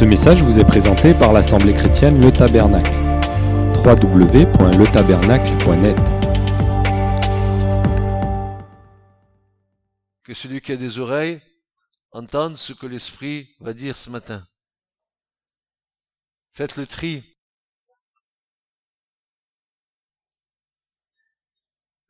[0.00, 2.90] Ce message vous est présenté par l'Assemblée chrétienne Le Tabernacle.
[3.84, 5.98] www.letabernacle.net
[10.22, 11.42] Que celui qui a des oreilles
[12.12, 14.48] entende ce que l'Esprit va dire ce matin.
[16.50, 17.22] Faites le tri.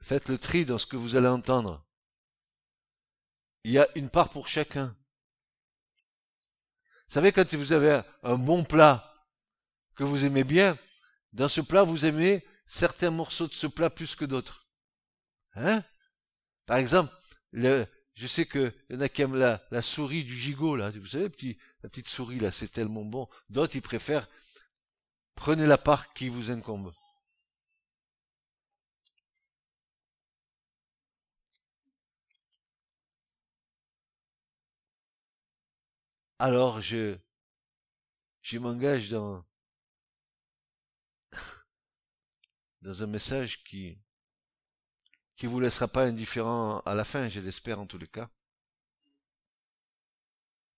[0.00, 1.84] Faites le tri dans ce que vous allez entendre.
[3.64, 4.94] Il y a une part pour chacun.
[7.10, 9.26] Savez, quand vous avez un bon plat
[9.96, 10.78] que vous aimez bien,
[11.32, 14.68] dans ce plat, vous aimez certains morceaux de ce plat plus que d'autres.
[15.56, 15.82] Hein?
[16.66, 17.12] Par exemple,
[17.50, 17.84] le,
[18.14, 20.90] je sais qu'il y en a qui aiment la, la souris du gigot, là.
[20.90, 23.28] Vous savez, petit, la petite souris, là, c'est tellement bon.
[23.48, 24.28] D'autres, ils préfèrent,
[25.34, 26.92] prenez la part qui vous incombe.
[36.42, 37.18] Alors je,
[38.40, 39.44] je m'engage dans,
[42.80, 44.00] dans un message qui,
[45.36, 48.30] qui vous laissera pas indifférent à la fin, je l'espère en tous les cas.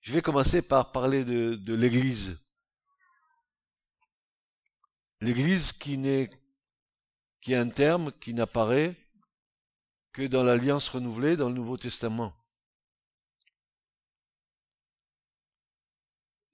[0.01, 2.45] Je vais commencer par parler de, de l'Église.
[5.21, 6.29] L'Église qui n'est,
[7.41, 8.97] qui est un terme qui n'apparaît
[10.13, 12.35] que dans l'Alliance renouvelée dans le Nouveau Testament.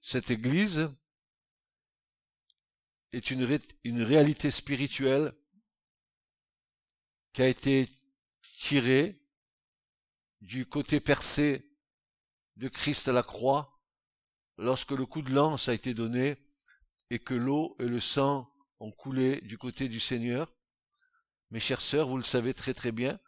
[0.01, 0.89] Cette Église
[3.11, 3.43] est une,
[4.03, 5.33] réalité spirituelle
[7.33, 7.87] qui a été
[8.59, 9.21] tirée
[10.41, 11.69] du côté percé
[12.55, 13.81] de Christ à la croix
[14.57, 16.37] lorsque le coup de lance a été donné
[17.09, 20.53] et que l'eau et le sang ont coulé du côté du Seigneur.
[21.51, 23.19] Mes chères sœurs, vous le savez très très bien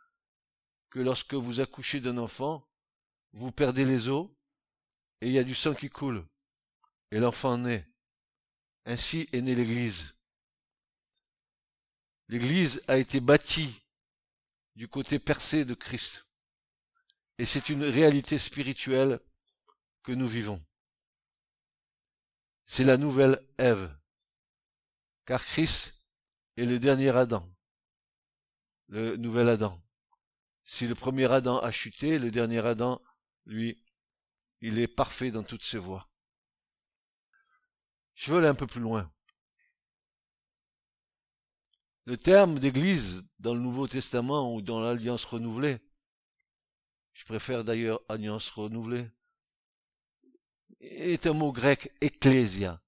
[0.89, 2.69] que lorsque vous accouchez d'un enfant,
[3.33, 4.29] vous perdez les os
[5.21, 6.27] et il y a du sang qui coule
[7.11, 7.87] et l'enfant naît.
[8.85, 10.15] Ainsi est née l'Église.
[12.29, 13.83] L'Église a été bâtie
[14.75, 16.25] du côté percé de Christ.
[17.37, 19.19] Et c'est une réalité spirituelle
[20.03, 20.63] que nous vivons.
[22.65, 23.95] C'est la nouvelle Ève.
[25.25, 26.05] Car Christ
[26.57, 27.47] est le dernier Adam.
[28.87, 29.81] Le nouvel Adam.
[30.63, 33.01] Si le premier Adam a chuté, le dernier Adam,
[33.45, 33.83] lui,
[34.61, 36.10] il est parfait dans toutes ses voies.
[38.15, 39.11] Je veux aller un peu plus loin.
[42.05, 45.79] Le terme d'église dans le Nouveau Testament ou dans l'Alliance renouvelée,
[47.13, 49.07] je préfère d'ailleurs Alliance renouvelée,
[50.79, 52.81] est un mot grec ecclésia,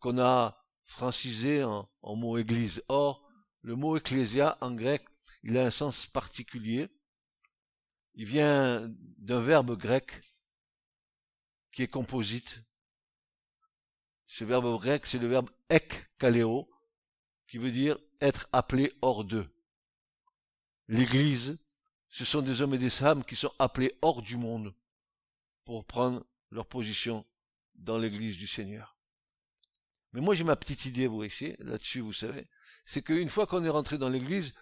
[0.00, 2.82] qu'on a francisé en, mot église.
[2.88, 3.28] Or,
[3.62, 5.04] le mot ecclésia en grec,
[5.42, 6.88] il a un sens particulier.
[8.14, 10.22] Il vient d'un verbe grec
[11.70, 12.62] qui est composite,
[14.28, 16.68] ce verbe grec, c'est le verbe ek kaleo,
[17.48, 19.48] qui veut dire être appelé hors d'eux.
[20.86, 21.58] L'église,
[22.10, 24.74] ce sont des hommes et des femmes qui sont appelés hors du monde
[25.64, 27.24] pour prendre leur position
[27.74, 28.96] dans l'église du Seigneur.
[30.12, 32.48] Mais moi j'ai ma petite idée, vous voyez, là-dessus, vous savez,
[32.84, 34.54] c'est qu'une fois qu'on est rentré dans l'église,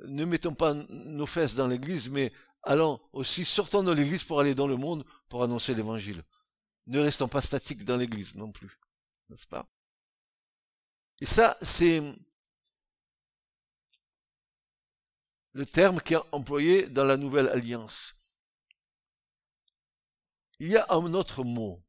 [0.00, 2.32] ne mettons pas nos fesses dans l'église, mais
[2.64, 6.24] allons aussi, sortons de l'église pour aller dans le monde pour annoncer l'évangile.
[6.86, 8.81] Ne restons pas statiques dans l'église non plus
[11.20, 12.02] Et ça, c'est
[15.52, 18.14] le terme qui est employé dans la Nouvelle Alliance.
[20.58, 21.84] Il y a un autre mot.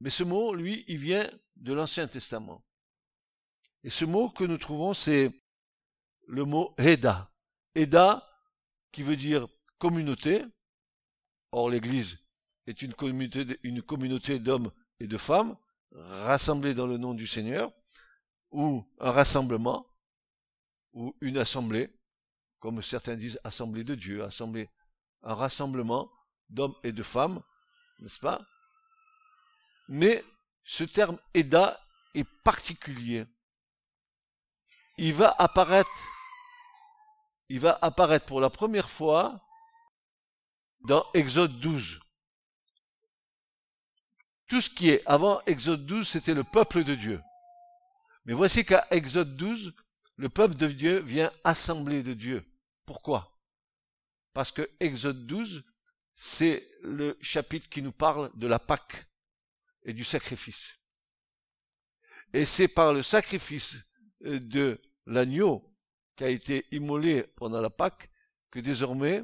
[0.00, 2.64] Mais ce mot, lui, il vient de l'Ancien Testament.
[3.82, 5.30] Et ce mot que nous trouvons, c'est
[6.26, 7.32] le mot Eda.
[7.74, 8.26] Eda,
[8.92, 9.46] qui veut dire
[9.78, 10.44] communauté.
[11.52, 12.24] Or, l'Église
[12.66, 12.94] est une
[13.82, 15.56] communauté d'hommes et de femmes
[15.92, 17.72] rassemblés dans le nom du Seigneur,
[18.50, 19.86] ou un rassemblement,
[20.92, 21.90] ou une assemblée,
[22.58, 24.68] comme certains disent assemblée de Dieu, assemblée,
[25.22, 26.10] un rassemblement
[26.48, 27.40] d'hommes et de femmes,
[28.00, 28.40] n'est-ce pas?
[29.88, 30.24] Mais
[30.64, 31.80] ce terme Eda
[32.14, 33.26] est particulier.
[34.98, 35.90] Il va apparaître,
[37.48, 39.40] il va apparaître pour la première fois
[40.80, 42.00] dans Exode 12.
[44.50, 47.22] Tout ce qui est avant Exode 12, c'était le peuple de Dieu.
[48.24, 49.72] Mais voici qu'à Exode 12,
[50.16, 52.44] le peuple de Dieu vient assembler de Dieu.
[52.84, 53.40] Pourquoi?
[54.32, 55.62] Parce que Exode 12,
[56.16, 59.06] c'est le chapitre qui nous parle de la Pâque
[59.84, 60.74] et du sacrifice.
[62.32, 63.76] Et c'est par le sacrifice
[64.24, 65.64] euh, de l'agneau
[66.16, 68.10] qui a été immolé pendant la Pâque
[68.50, 69.22] que désormais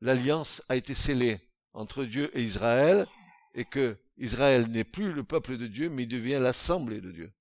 [0.00, 1.40] l'alliance a été scellée
[1.72, 3.08] entre Dieu et Israël
[3.54, 7.32] et que Israël n'est plus le peuple de Dieu, mais il devient l'assemblée de Dieu.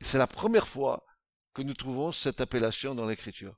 [0.00, 1.06] C'est la première fois
[1.54, 3.54] que nous trouvons cette appellation dans l'Écriture.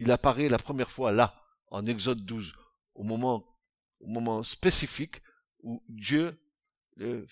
[0.00, 2.54] Il apparaît la première fois là, en Exode 12,
[2.94, 3.46] au moment,
[4.00, 5.22] au moment spécifique
[5.62, 6.38] où Dieu
[7.00, 7.24] euh,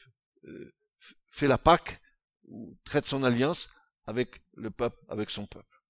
[1.30, 2.00] fait la Pâque,
[2.46, 3.68] ou traite son alliance
[4.06, 5.82] avec le peuple, avec son peuple.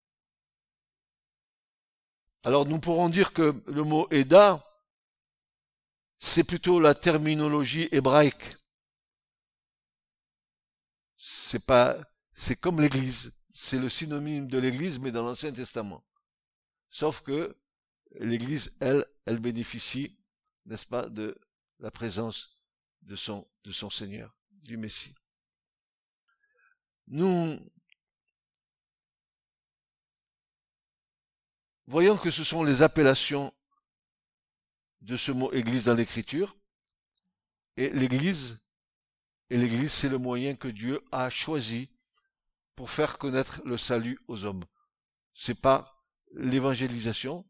[2.44, 4.64] Alors nous pourrons dire que le mot Eda,
[6.24, 8.56] c'est plutôt la terminologie hébraïque.
[11.18, 11.98] C'est pas,
[12.32, 13.34] c'est comme l'église.
[13.52, 16.02] C'est le synonyme de l'église, mais dans l'Ancien Testament.
[16.88, 17.54] Sauf que
[18.12, 20.16] l'église, elle, elle bénéficie,
[20.64, 21.38] n'est-ce pas, de
[21.78, 22.56] la présence
[23.02, 25.14] de son, de son Seigneur, du Messie.
[27.06, 27.60] Nous
[31.86, 33.52] voyons que ce sont les appellations
[35.04, 36.56] de ce mot Église dans l'Écriture.
[37.76, 38.64] Et l'Église,
[39.50, 41.90] et l'Église, c'est le moyen que Dieu a choisi
[42.74, 44.64] pour faire connaître le salut aux hommes.
[45.34, 46.02] C'est pas
[46.32, 47.44] l'évangélisation,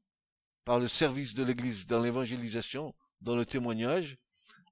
[0.65, 4.19] par le service de l'Église dans l'évangélisation, dans le témoignage,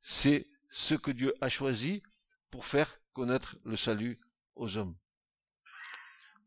[0.02, 2.02] c'est ce que Dieu a choisi
[2.50, 4.18] pour faire connaître le salut
[4.56, 4.96] aux hommes.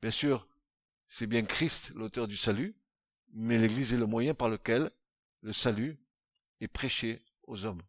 [0.01, 0.47] Bien sûr,
[1.07, 2.75] c'est bien Christ l'auteur du salut,
[3.33, 4.91] mais l'Église est le moyen par lequel
[5.41, 5.99] le salut
[6.61, 7.81] est prêché aux hommes.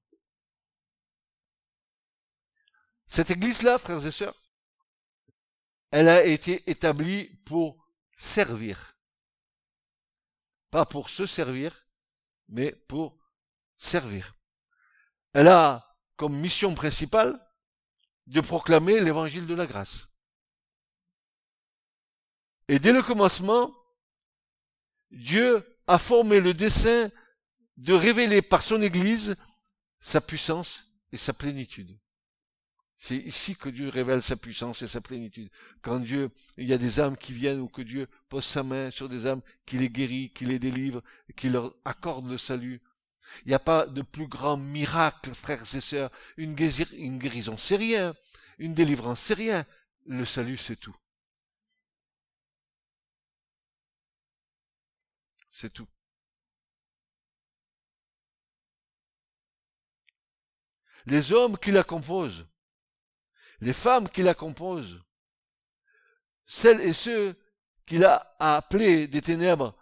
[3.07, 4.43] Cette Église-là, frères et sœurs,
[5.91, 8.97] elle a été établie pour servir.
[10.71, 11.87] Pas pour se servir,
[12.49, 13.17] mais pour
[13.79, 14.35] servir.
[15.33, 17.41] Elle a comme mission principale
[18.27, 20.09] de proclamer l'évangile de la grâce.
[22.69, 23.73] Et dès le commencement,
[25.11, 27.11] Dieu a formé le dessein
[27.77, 29.37] de révéler par son Église
[30.01, 31.97] sa puissance et sa plénitude.
[32.99, 35.51] C'est ici que Dieu révèle sa puissance et sa plénitude.
[35.83, 38.91] Quand Dieu, il y a des âmes qui viennent ou que Dieu pose sa main
[38.91, 41.03] sur des âmes, qui les guérit, qui les délivre,
[41.37, 42.81] qui leur accorde le salut.
[43.45, 46.11] Il n'y a pas de plus grand miracle, frères et sœurs.
[46.37, 48.15] Une, guérison, c'est rien.
[48.59, 49.67] Une délivrance, c'est rien.
[50.07, 50.97] Le salut, c'est tout.
[55.51, 55.89] C'est tout.
[61.05, 62.47] Les hommes qui la composent,
[63.61, 65.01] les femmes qui la composent,
[66.47, 67.37] celles et ceux
[67.85, 69.77] qu'il a appelés des ténèbres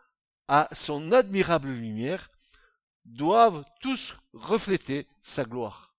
[0.49, 2.31] à son admirable lumière,
[3.05, 5.95] doivent tous refléter sa gloire.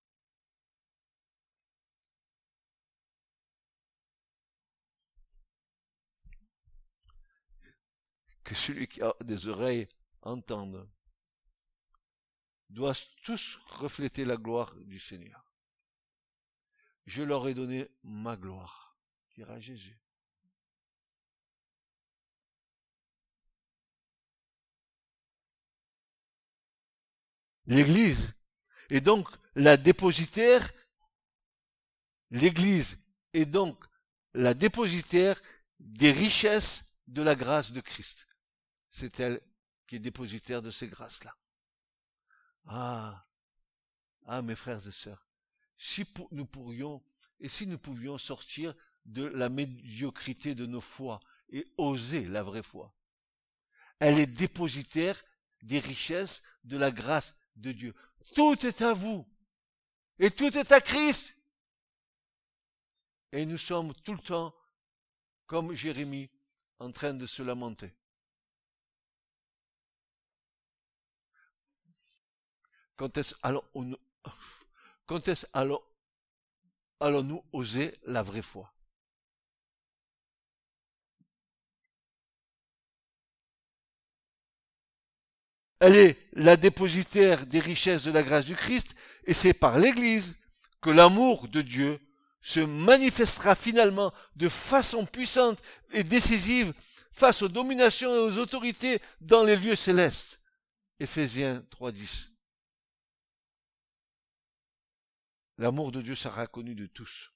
[8.44, 9.88] Que celui qui a des oreilles
[10.22, 10.88] entende,
[12.70, 15.44] doivent tous refléter la gloire du Seigneur.
[17.06, 18.98] Je leur ai donné ma gloire,
[19.34, 19.98] dira Jésus.
[27.66, 28.34] L'Église
[28.90, 30.70] est donc la dépositaire,
[32.30, 32.98] l'Église
[33.32, 33.84] est donc
[34.34, 35.40] la dépositaire
[35.80, 38.28] des richesses de la grâce de Christ.
[38.90, 39.40] C'est elle
[39.86, 41.36] qui est dépositaire de ces grâces-là.
[42.66, 43.24] Ah,
[44.26, 45.26] ah mes frères et sœurs,
[45.78, 47.02] si nous pourrions,
[47.40, 51.20] et si nous pouvions sortir de la médiocrité de nos foi
[51.50, 52.92] et oser la vraie foi.
[53.98, 55.22] Elle est dépositaire
[55.62, 57.94] des richesses de la grâce de Dieu.
[58.34, 59.26] Tout est à vous.
[60.18, 61.36] Et tout est à Christ.
[63.32, 64.54] Et nous sommes tout le temps,
[65.46, 66.30] comme Jérémie,
[66.78, 67.94] en train de se lamenter.
[72.96, 73.96] Quand est-ce allons-nous
[77.00, 78.72] allons, oser la vraie foi?
[85.78, 88.94] Elle est la dépositaire des richesses de la grâce du Christ,
[89.26, 90.38] et c'est par l'Église
[90.80, 92.00] que l'amour de Dieu
[92.40, 95.60] se manifestera finalement de façon puissante
[95.92, 96.72] et décisive
[97.10, 100.40] face aux dominations et aux autorités dans les lieux célestes.
[100.98, 102.35] Éphésiens 3.10.
[105.58, 107.32] L'amour de Dieu sera connu de tous.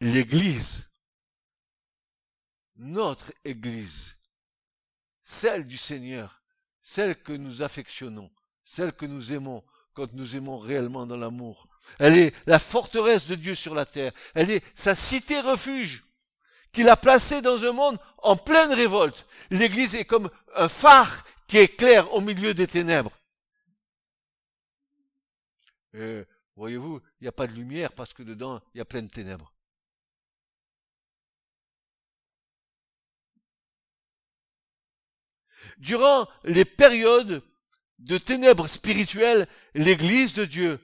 [0.00, 0.94] L'Église
[2.76, 4.18] notre Église,
[5.22, 6.42] celle du Seigneur,
[6.82, 8.30] celle que nous affectionnons,
[8.64, 11.68] celle que nous aimons quand nous aimons réellement dans l'amour.
[11.98, 14.12] Elle est la forteresse de Dieu sur la terre.
[14.34, 16.02] Elle est sa cité refuge
[16.74, 19.26] qu'il a placée dans un monde en pleine révolte.
[19.50, 23.12] L'Église est comme un phare qui éclaire au milieu des ténèbres.
[25.94, 26.24] Et,
[26.56, 29.08] voyez-vous, il n'y a pas de lumière parce que dedans, il y a plein de
[29.08, 29.52] ténèbres.
[35.78, 37.42] Durant les périodes
[37.98, 40.80] de ténèbres spirituelles, l'Église de Dieu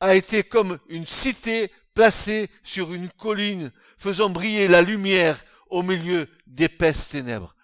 [0.00, 6.28] a été comme une cité placée sur une colline, faisant briller la lumière au milieu
[6.46, 7.54] d'épaisses ténèbres.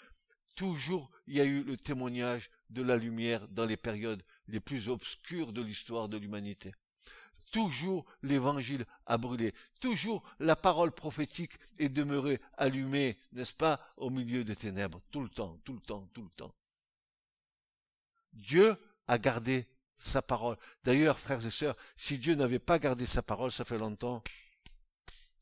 [0.54, 4.88] Toujours il y a eu le témoignage de la lumière dans les périodes les plus
[4.88, 6.72] obscures de l'histoire de l'humanité.
[7.52, 9.52] Toujours l'évangile a brûlé.
[9.80, 15.00] Toujours la parole prophétique est demeurée allumée, n'est-ce pas, au milieu des ténèbres.
[15.10, 16.54] Tout le temps, tout le temps, tout le temps.
[18.32, 18.76] Dieu
[19.08, 19.66] a gardé
[20.00, 20.56] sa parole.
[20.82, 24.22] D'ailleurs, frères et sœurs, si Dieu n'avait pas gardé sa parole, ça fait longtemps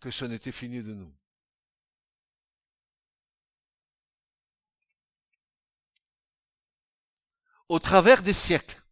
[0.01, 1.13] que ce n'était fini de nous.
[7.69, 8.83] Au travers des siècles,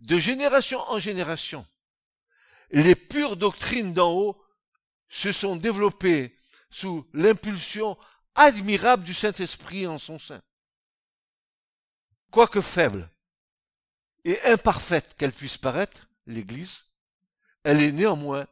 [0.00, 1.66] de génération en génération,
[2.70, 4.44] les pures doctrines d'en haut
[5.08, 6.38] se sont développées
[6.70, 7.98] sous l'impulsion
[8.34, 10.42] admirable du Saint-Esprit en son sein.
[12.30, 13.10] Quoique faible
[14.28, 16.84] et imparfaite qu'elle puisse paraître, l'Église,
[17.64, 18.46] elle est néanmoins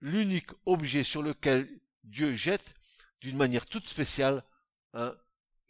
[0.00, 1.68] l'unique objet sur lequel
[2.02, 2.74] Dieu jette,
[3.20, 4.42] d'une manière toute spéciale,
[4.94, 5.14] un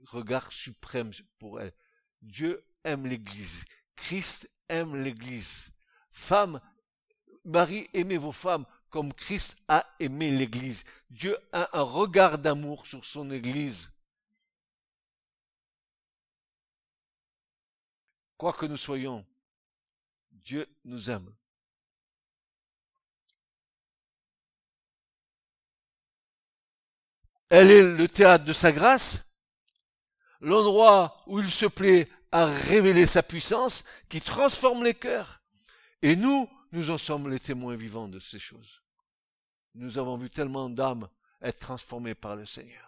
[0.06, 1.74] regard suprême pour elle.
[2.22, 3.66] Dieu aime l'Église.
[3.94, 5.70] Christ aime l'Église.
[6.10, 6.58] Femmes,
[7.44, 10.84] Marie, aimez vos femmes comme Christ a aimé l'Église.
[11.10, 13.92] Dieu a un regard d'amour sur son Église.
[18.36, 19.24] Quoi que nous soyons,
[20.30, 21.32] Dieu nous aime.
[27.48, 29.24] Elle est le théâtre de sa grâce,
[30.40, 35.40] l'endroit où il se plaît à révéler sa puissance qui transforme les cœurs.
[36.02, 38.82] Et nous, nous en sommes les témoins vivants de ces choses.
[39.74, 41.08] Nous avons vu tellement d'âmes
[41.40, 42.85] être transformées par le Seigneur.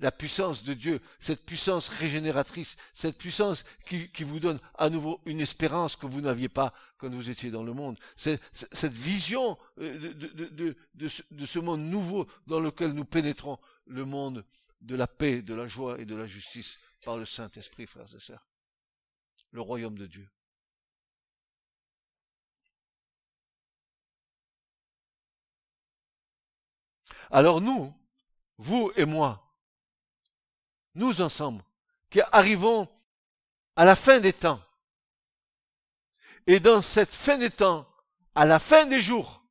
[0.00, 5.40] La puissance de Dieu, cette puissance régénératrice, cette puissance qui, vous donne à nouveau une
[5.40, 10.76] espérance que vous n'aviez pas quand vous étiez dans le monde, cette vision euh, de,
[11.30, 14.44] de ce monde nouveau dans lequel nous pénétrons, le monde
[14.80, 18.20] de la paix, de la joie et de la justice par le Saint-Esprit, frères et
[18.20, 18.46] sœurs.
[19.52, 20.28] Le royaume de Dieu.
[27.30, 27.92] Alors nous,
[28.58, 29.45] vous et moi,
[30.96, 31.62] nous ensemble,
[32.10, 32.88] qui arrivons
[33.76, 34.60] à la fin des temps,
[36.46, 37.88] et dans cette fin des temps,
[38.34, 39.44] à la fin des jours,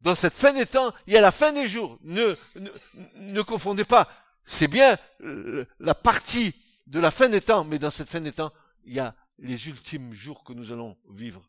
[0.00, 1.98] dans cette fin des temps, il y a la fin des jours.
[2.02, 2.70] Ne, ne,
[3.16, 4.08] ne confondez pas.
[4.44, 6.54] C'est bien euh, la partie
[6.86, 8.52] de la fin des temps, mais dans cette fin des temps,
[8.84, 11.42] il y a les ultimes jours que nous allons vivre.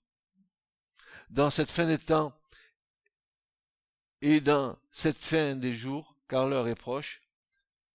[1.30, 2.34] Dans cette fin des temps,
[4.22, 7.22] et dans cette fin des jours, car l'heure est proche,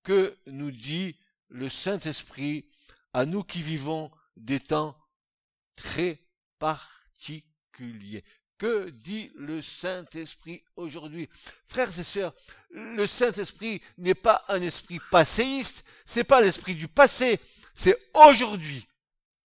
[0.03, 1.17] que nous dit
[1.49, 2.65] le Saint-Esprit
[3.13, 4.97] à nous qui vivons des temps
[5.77, 6.19] très
[6.59, 8.25] particuliers.
[8.59, 11.29] Que dit le Saint-Esprit aujourd'hui?
[11.69, 12.35] Frères et sœurs,
[12.71, 17.41] le Saint-Esprit n'est pas un esprit passéiste, c'est pas l'esprit du passé,
[17.75, 18.87] c'est aujourd'hui.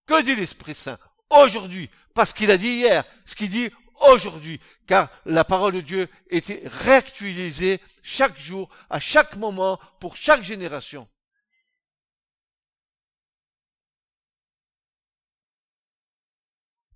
[0.07, 0.99] Que dit l'Esprit Saint
[1.31, 3.69] Aujourd'hui, parce qu'il a dit hier, ce qu'il dit
[4.01, 10.43] aujourd'hui, car la parole de Dieu était réactualisée chaque jour, à chaque moment, pour chaque
[10.43, 11.09] génération.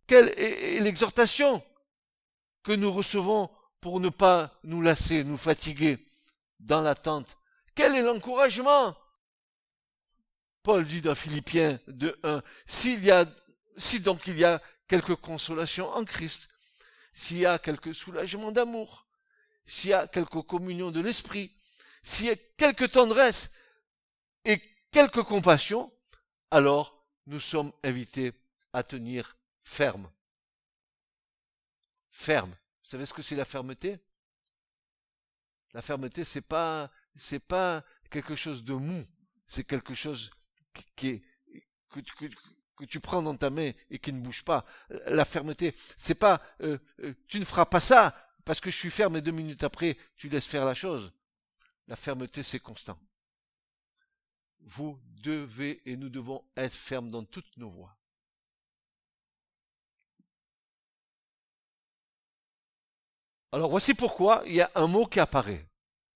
[0.06, 1.64] Quelle est l'exhortation
[2.64, 3.48] que nous recevons
[3.80, 6.04] pour ne pas nous lasser, nous fatiguer
[6.58, 7.36] dans l'attente?
[7.76, 8.96] Quel est l'encouragement?
[10.62, 13.24] Paul dit dans Philippiens 2.1, s'il y a,
[13.76, 16.48] si donc il y a quelque consolation en Christ,
[17.12, 19.06] s'il y a quelque soulagement d'amour,
[19.64, 21.54] s'il y a quelque communion de l'esprit,
[22.02, 23.50] s'il y a quelque tendresse
[24.44, 25.92] et quelque compassion,
[26.50, 28.32] alors nous sommes invités
[28.72, 30.10] à tenir ferme.
[32.08, 32.50] Ferme.
[32.50, 33.98] Vous savez ce que c'est la fermeté?
[35.72, 39.06] La fermeté, c'est pas, c'est pas quelque chose de mou.
[39.46, 40.30] C'est quelque chose
[40.96, 41.22] qui est,
[42.86, 44.64] tu prends dans ta main et qui ne bouge pas.
[45.06, 48.90] La fermeté, c'est pas euh, euh, tu ne feras pas ça parce que je suis
[48.90, 51.12] ferme et deux minutes après tu laisses faire la chose.
[51.88, 52.98] La fermeté, c'est constant.
[54.60, 57.96] Vous devez et nous devons être fermes dans toutes nos voies.
[63.52, 65.68] Alors voici pourquoi il y a un mot qui apparaît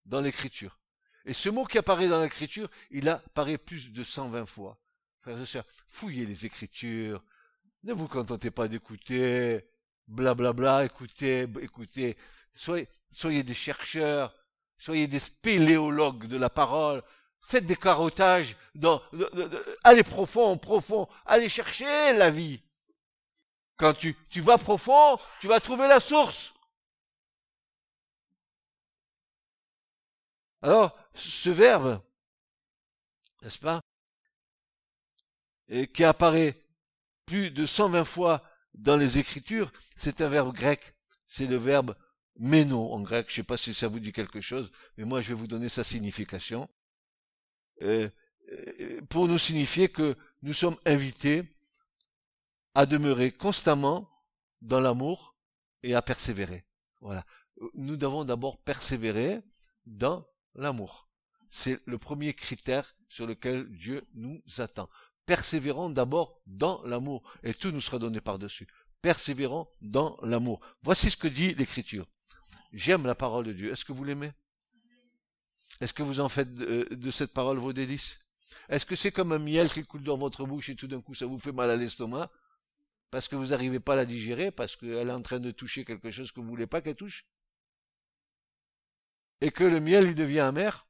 [0.05, 0.79] dans l'écriture.
[1.25, 4.79] Et ce mot qui apparaît dans l'écriture, il apparaît plus de 120 fois
[5.89, 7.23] fouillez les Écritures.
[7.83, 9.69] Ne vous contentez pas d'écouter,
[10.09, 12.17] blablabla, bla écoutez, écoutez.
[12.55, 14.35] Soyez, soyez des chercheurs,
[14.79, 17.03] soyez des spéléologues de la parole.
[17.47, 19.03] Faites des carottages, dans,
[19.83, 22.63] allez profond, profond, allez chercher la vie.
[23.77, 26.55] Quand tu, tu vas profond, tu vas trouver la source.
[30.63, 32.01] Alors, ce verbe,
[33.43, 33.84] n'est-ce pas,
[35.93, 36.61] qui apparaît
[37.27, 38.43] plus de 120 fois
[38.75, 40.95] dans les Écritures, c'est un verbe grec.
[41.27, 41.97] C'est le verbe
[42.37, 43.27] méno en grec.
[43.29, 45.47] Je ne sais pas si ça vous dit quelque chose, mais moi je vais vous
[45.47, 46.69] donner sa signification.
[47.83, 48.09] Euh,
[48.53, 51.45] euh, pour nous signifier que nous sommes invités
[52.75, 54.11] à demeurer constamment
[54.61, 55.37] dans l'amour
[55.83, 56.65] et à persévérer.
[57.01, 57.25] Voilà.
[57.75, 59.41] Nous devons d'abord persévérer
[59.87, 61.09] dans l'amour.
[61.51, 64.89] C'est le premier critère sur lequel Dieu nous attend.
[65.27, 68.67] Persévérons d'abord dans l'amour et tout nous sera donné par-dessus.
[69.01, 70.61] Persévérons dans l'amour.
[70.83, 72.07] Voici ce que dit l'Écriture.
[72.73, 73.73] J'aime la parole de Dieu.
[73.73, 74.33] Est-ce que vous l'aimez?
[75.81, 78.19] Est-ce que vous en faites de, cette parole vos délices?
[78.69, 81.15] Est-ce que c'est comme un miel qui coule dans votre bouche et tout d'un coup
[81.15, 82.31] ça vous fait mal à l'estomac?
[83.11, 85.85] Parce que vous n'arrivez pas à la digérer, parce qu'elle est en train de toucher
[85.85, 87.27] quelque chose que vous ne voulez pas qu'elle touche?
[89.41, 90.87] Et que le miel il devient amer?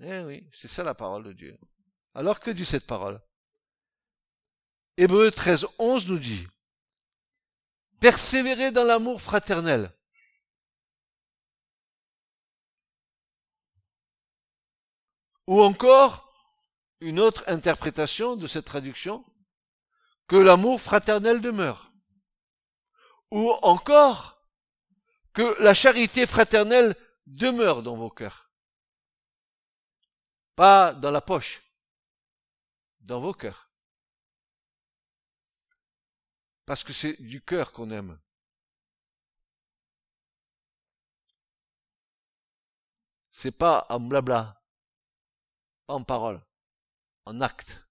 [0.00, 1.58] Eh oui, c'est ça la parole de Dieu.
[2.14, 3.20] Alors que dit cette parole?
[4.96, 6.46] Hébreu 13, 11 nous dit
[8.00, 9.92] Persévérez dans l'amour fraternel.
[15.46, 16.32] Ou encore,
[17.00, 19.24] une autre interprétation de cette traduction,
[20.28, 21.92] que l'amour fraternel demeure.
[23.30, 24.40] Ou encore,
[25.32, 26.94] que la charité fraternelle
[27.26, 28.50] demeure dans vos cœurs.
[30.54, 31.63] Pas dans la poche,
[33.04, 33.70] dans vos cœurs.
[36.66, 38.18] Parce que c'est du cœur qu'on aime.
[43.30, 44.62] C'est pas en blabla,
[45.88, 46.40] en parole,
[47.26, 47.82] en acte.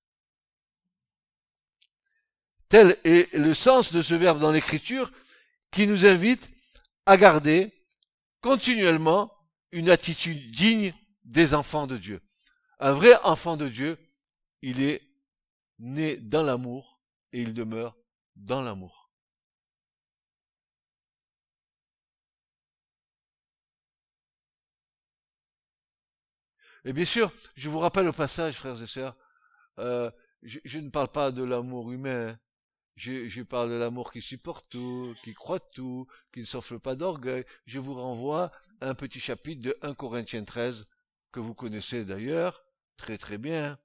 [2.70, 5.12] Tel est le sens de ce verbe dans l'écriture
[5.70, 6.50] qui nous invite
[7.06, 7.72] à garder
[8.42, 9.32] continuellement
[9.72, 12.22] une attitude digne des enfants de Dieu.
[12.80, 14.00] Un vrai enfant de Dieu
[14.64, 15.02] il est
[15.78, 17.02] né dans l'amour
[17.34, 17.98] et il demeure
[18.38, 19.12] dans l'amour.
[26.86, 29.18] Et bien sûr, je vous rappelle au passage, frères et sœurs,
[29.80, 30.10] euh,
[30.42, 32.38] je, ne parle pas de l'amour humain,
[32.96, 36.96] je, je, parle de l'amour qui supporte tout, qui croit tout, qui ne s'offre pas
[36.96, 37.46] d'orgueil.
[37.66, 40.86] Je vous renvoie à un petit chapitre de 1 Corinthiens 13,
[41.32, 42.64] que vous connaissez d'ailleurs,
[42.98, 43.78] très très bien,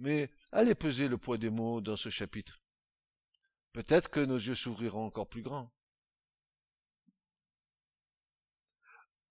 [0.00, 2.60] mais allez peser le poids des mots dans ce chapitre.
[3.72, 5.70] Peut-être que nos yeux s'ouvriront encore plus grands.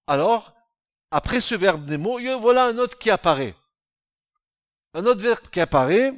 [0.08, 0.56] Alors,
[1.12, 3.56] après ce verbe des mots, voilà un autre qui apparaît.
[4.94, 6.14] Un autre verbe qui apparaît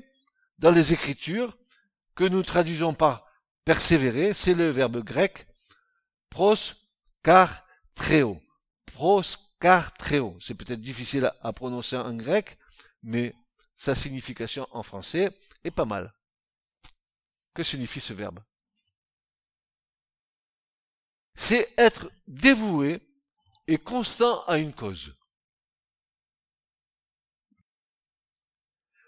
[0.60, 1.58] dans les Écritures,
[2.14, 3.26] que nous traduisons par
[3.66, 5.48] persévérer, c'est le verbe grec
[6.30, 6.56] pros
[7.24, 7.64] car
[7.96, 8.42] tréo.
[8.86, 9.22] Pros
[9.60, 10.38] car tréo.
[10.42, 12.58] C'est peut-être difficile à prononcer en grec,
[13.04, 13.34] mais
[13.82, 16.14] sa signification en français est pas mal.
[17.56, 18.40] Que signifie ce verbe?
[21.34, 23.02] C'est être dévoué
[23.66, 25.16] et constant à une cause.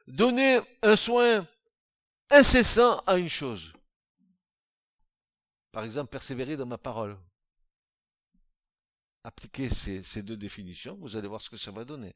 [0.08, 1.48] Donner un soin
[2.32, 3.74] incessant à une chose.
[5.72, 7.16] Par exemple, persévérer dans ma parole.
[9.24, 12.16] Appliquez ces, ces deux définitions, vous allez voir ce que ça va donner.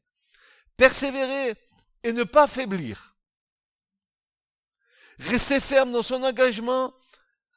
[0.76, 1.56] Persévérer
[2.02, 3.16] et ne pas faiblir.
[5.18, 6.94] Rester ferme dans son engagement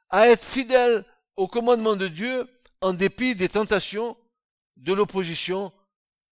[0.10, 2.50] à être fidèle au commandement de Dieu
[2.82, 4.18] en dépit des tentations,
[4.78, 5.72] de l'opposition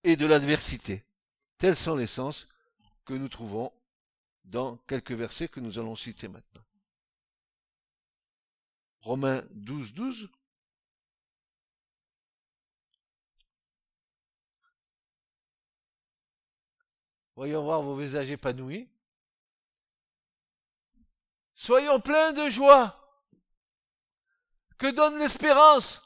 [0.04, 1.04] et de l'adversité.
[1.58, 2.48] Tels sont les sens
[3.06, 3.72] que nous trouvons
[4.46, 6.64] dans quelques versets que nous allons citer maintenant.
[9.02, 10.30] Romains 12, 12.
[17.40, 18.90] Voyons voir vos visages épanouis.
[21.56, 23.00] Soyons pleins de joie.
[24.78, 26.02] Que donne l'espérance?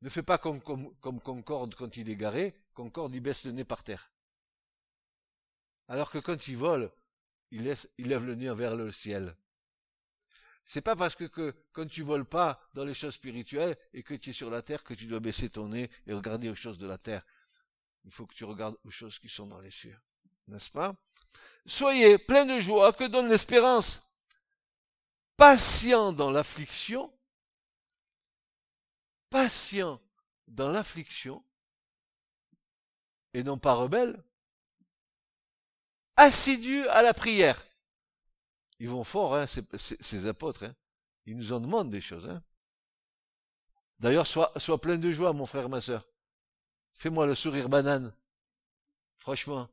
[0.00, 2.54] Ne fais pas comme, Concorde quand il est garé.
[2.72, 4.10] Concorde, il baisse le nez par terre.
[5.88, 6.90] Alors que quand il vole,
[7.50, 9.36] il lève le nez vers le ciel.
[10.64, 14.14] C'est pas parce que, que, quand tu voles pas dans les choses spirituelles et que
[14.14, 16.78] tu es sur la terre que tu dois baisser ton nez et regarder aux choses
[16.78, 17.26] de la terre.
[18.04, 19.98] Il faut que tu regardes aux choses qui sont dans les cieux.
[20.46, 20.94] n'est-ce pas?
[21.66, 24.02] Soyez plein de joie que donne l'espérance.
[25.36, 27.12] Patient dans l'affliction,
[29.30, 30.00] patient
[30.48, 31.44] dans l'affliction,
[33.34, 34.20] et non pas rebelle,
[36.16, 37.62] assidu à la prière.
[38.80, 40.64] Ils vont fort, hein, ces, apôtres.
[40.64, 40.74] Hein.
[41.26, 42.28] Ils nous en demandent des choses.
[42.28, 42.42] Hein.
[43.98, 46.06] D'ailleurs, sois, sois plein de joie, mon frère, ma soeur.
[46.98, 48.12] Fais-moi le sourire banane.
[49.18, 49.68] Franchement,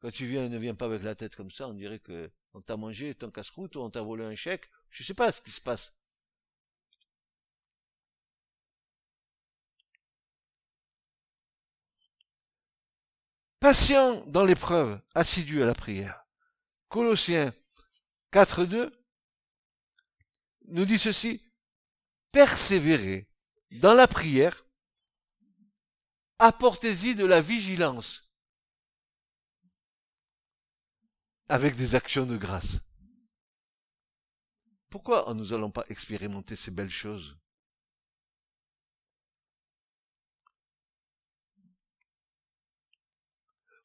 [0.00, 2.60] quand tu viens, ne viens pas avec la tête comme ça, on dirait que on
[2.60, 4.70] t'a mangé ton casse-croûte ou on t'a volé un chèque.
[4.90, 5.94] Je sais pas ce qui se passe.
[13.58, 16.26] Patient dans l'épreuve, assidu à la prière.
[16.88, 17.54] Colossiens
[18.32, 18.92] 4.2
[20.68, 21.42] nous dit ceci,
[22.32, 23.28] persévérer
[23.70, 24.64] dans la prière,
[26.40, 28.32] apportez-y de la vigilance
[31.48, 32.80] avec des actions de grâce.
[34.88, 37.36] Pourquoi nous allons pas expérimenter ces belles choses?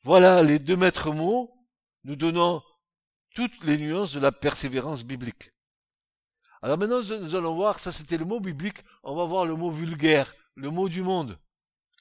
[0.02, 1.52] Voilà les deux maîtres mots
[2.04, 2.64] nous donnant
[3.34, 5.52] toutes les nuances de la persévérance biblique.
[6.62, 9.72] Alors maintenant, nous allons voir, ça c'était le mot biblique, on va voir le mot
[9.72, 11.38] vulgaire, le mot du monde.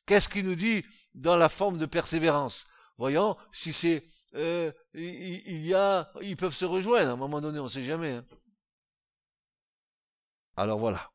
[0.07, 2.65] Qu'est-ce qu'il nous dit dans la forme de persévérance?
[2.99, 7.59] Voyons si c'est euh, il, y a, ils peuvent se rejoindre à un moment donné,
[7.61, 8.13] on ne sait jamais.
[8.13, 8.25] Hein.
[10.57, 11.11] Alors voilà.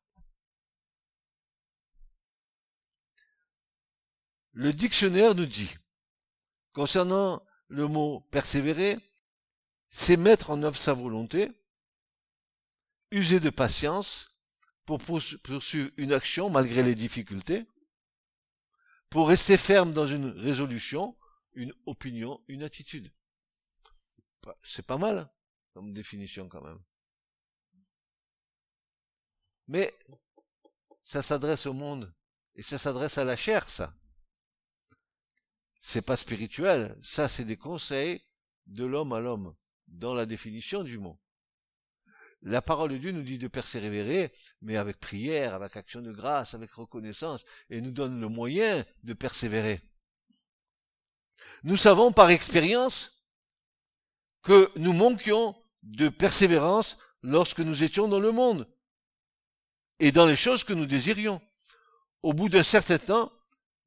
[4.54, 5.76] Le dictionnaire nous dit
[6.74, 8.98] Concernant le mot persévérer,
[9.90, 11.52] c'est mettre en œuvre sa volonté,
[13.12, 14.30] user de patience
[14.86, 17.66] pour poursuivre une action malgré les difficultés,
[19.10, 21.18] pour rester ferme dans une résolution,
[21.54, 23.12] une opinion, une attitude.
[24.64, 25.32] C'est pas mal hein,
[25.74, 26.82] comme définition quand même.
[29.68, 29.94] Mais
[31.02, 32.14] ça s'adresse au monde
[32.56, 33.94] et ça s'adresse à la chair, ça
[35.80, 38.22] c'est pas spirituel, ça c'est des conseils
[38.68, 39.56] de l'homme à l'homme,
[39.88, 41.18] dans la définition du mot.
[42.42, 46.54] La parole de Dieu nous dit de persévérer, mais avec prière, avec action de grâce,
[46.54, 49.82] avec reconnaissance, et nous donne le moyen de persévérer.
[51.64, 53.26] Nous savons par expérience
[54.42, 58.68] que nous manquions de persévérance lorsque nous étions dans le monde
[60.00, 61.42] et dans les choses que nous désirions.
[62.24, 63.34] Au bout d'un certain temps,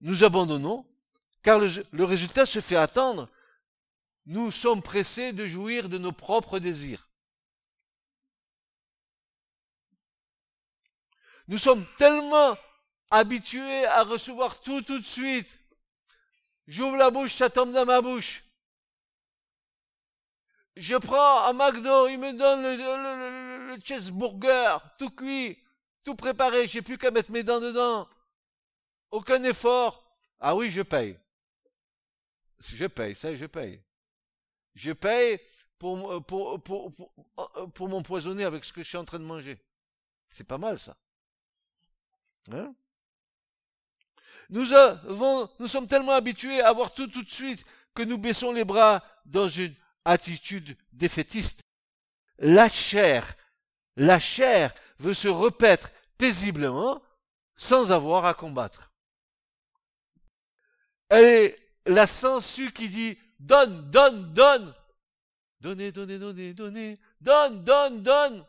[0.01, 0.87] nous abandonnons
[1.43, 3.29] car le, résultat se fait attendre.
[4.27, 7.09] Nous sommes pressés de jouir de nos propres désirs.
[11.49, 12.57] Nous sommes tellement
[13.11, 15.59] habitués à recevoir tout tout de suite.
[16.67, 18.45] J'ouvre la bouche, ça tombe dans ma bouche.
[20.77, 25.59] Je prends un McDo, il me donne le, le cheeseburger, tout cuit,
[26.05, 28.09] tout préparé, j'ai plus qu'à mettre mes dents dedans.
[29.11, 30.03] Aucun effort.
[30.41, 31.19] Ah oui, je paye.
[32.59, 33.83] Je paye, ça, je paye.
[34.75, 35.39] Je paye
[35.79, 36.93] pour, pour, pour,
[37.75, 39.59] pour, m'empoisonner avec ce que je suis en train de manger.
[40.29, 40.97] C'est pas mal, ça.
[42.51, 42.75] Hein?
[44.51, 48.53] Nous, avons, nous sommes tellement habitués à avoir tout tout de suite que nous baissons
[48.53, 49.75] les bras dans une
[50.05, 51.61] attitude défaitiste.
[52.39, 53.35] La chair,
[53.97, 57.03] la chair veut se repaître paisiblement
[57.57, 58.91] sans avoir à combattre.
[61.09, 64.75] Elle est la sangsue qui dit donne, donne, donne.
[65.61, 66.99] Donnez, donnez, donnez, donnez.
[67.21, 68.45] Donne, donne, donne.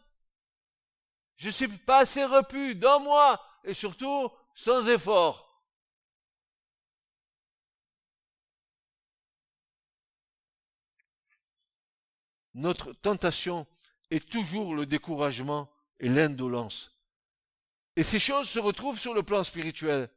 [1.38, 3.40] Je suis pas assez repu, donne-moi.
[3.64, 5.50] Et surtout, sans effort.
[12.54, 13.66] Notre tentation
[14.12, 16.92] est toujours le découragement et l'indolence.
[17.96, 20.10] Et ces choses se retrouvent sur le plan spirituel.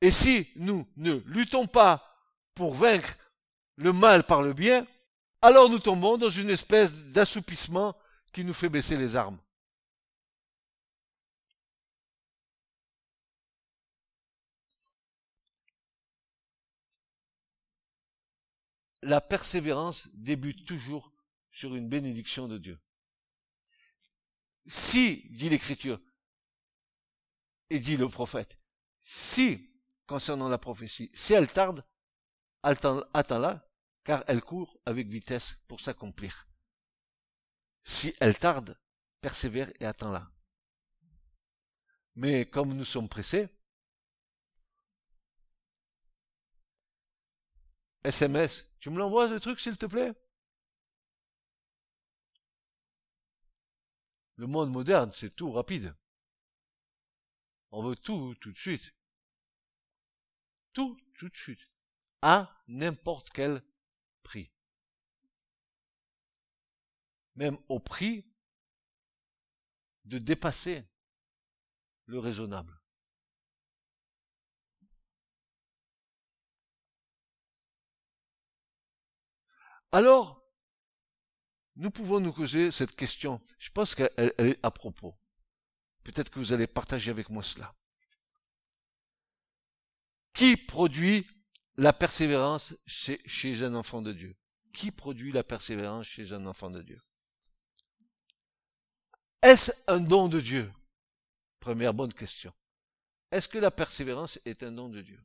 [0.00, 2.18] Et si nous ne luttons pas
[2.54, 3.16] pour vaincre
[3.76, 4.86] le mal par le bien,
[5.40, 7.96] alors nous tombons dans une espèce d'assoupissement
[8.32, 9.38] qui nous fait baisser les armes.
[19.02, 21.12] La persévérance débute toujours
[21.50, 22.80] sur une bénédiction de Dieu.
[24.66, 26.00] Si, dit l'Écriture,
[27.68, 28.56] et dit le prophète,
[29.00, 29.72] si
[30.06, 31.10] concernant la prophétie.
[31.14, 31.82] Si elle tarde,
[32.62, 33.66] attends-la,
[34.04, 36.46] car elle court avec vitesse pour s'accomplir.
[37.82, 38.78] Si elle tarde,
[39.22, 40.30] persévère et attends-la.
[42.14, 43.48] Mais comme nous sommes pressés,
[48.04, 48.68] SMS.
[48.80, 50.12] Tu me l'envoies le truc, s'il te plaît?
[54.36, 55.94] Le monde moderne, c'est tout rapide.
[57.70, 58.92] On veut tout, tout de suite.
[60.72, 61.68] Tout, tout de suite.
[62.22, 63.62] À n'importe quel
[64.22, 64.50] prix.
[67.36, 68.26] Même au prix
[70.04, 70.84] de dépasser
[72.06, 72.81] le raisonnable.
[79.92, 80.42] Alors,
[81.76, 83.40] nous pouvons nous poser cette question.
[83.58, 85.14] Je pense qu'elle est à propos.
[86.02, 87.74] Peut-être que vous allez partager avec moi cela.
[90.32, 91.26] Qui produit
[91.76, 94.34] la persévérance chez, un enfant de Dieu?
[94.72, 97.00] Qui produit la persévérance chez un enfant de Dieu?
[99.42, 100.72] Est-ce un don de Dieu?
[101.60, 102.52] Première bonne question.
[103.30, 105.20] Est-ce que la persévérance est un don de Dieu?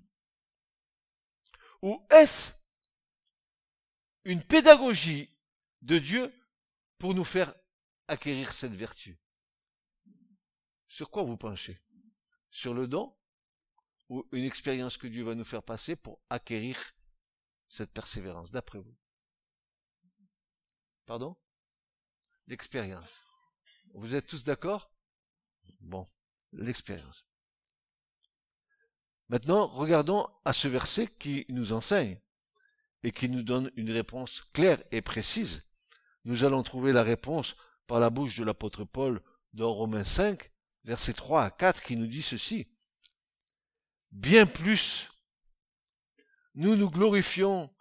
[1.82, 2.57] Ou est-ce
[4.28, 5.34] une pédagogie
[5.82, 6.34] de Dieu
[6.98, 7.56] pour nous faire
[8.10, 9.18] acquérir cette vertu.
[10.90, 11.82] Sur quoi vous penchez?
[12.52, 13.18] Sur le don
[14.10, 16.78] ou une expérience que Dieu va nous faire passer pour acquérir
[17.70, 18.98] cette persévérance, d'après vous?
[21.06, 21.38] Pardon?
[22.48, 23.22] L'expérience.
[23.94, 24.92] Vous êtes tous d'accord?
[25.80, 26.06] Bon,
[26.52, 27.26] l'expérience.
[29.30, 32.20] Maintenant, regardons à ce verset qui nous enseigne
[33.03, 35.62] et qui nous donne une réponse claire et précise.
[36.25, 37.55] Nous allons trouver la réponse
[37.86, 39.21] par la bouche de l'apôtre Paul
[39.53, 40.51] dans Romains 5,
[40.83, 42.67] versets 3 à 4, qui nous dit ceci.
[44.12, 45.10] Bien plus,
[46.55, 47.73] nous nous glorifions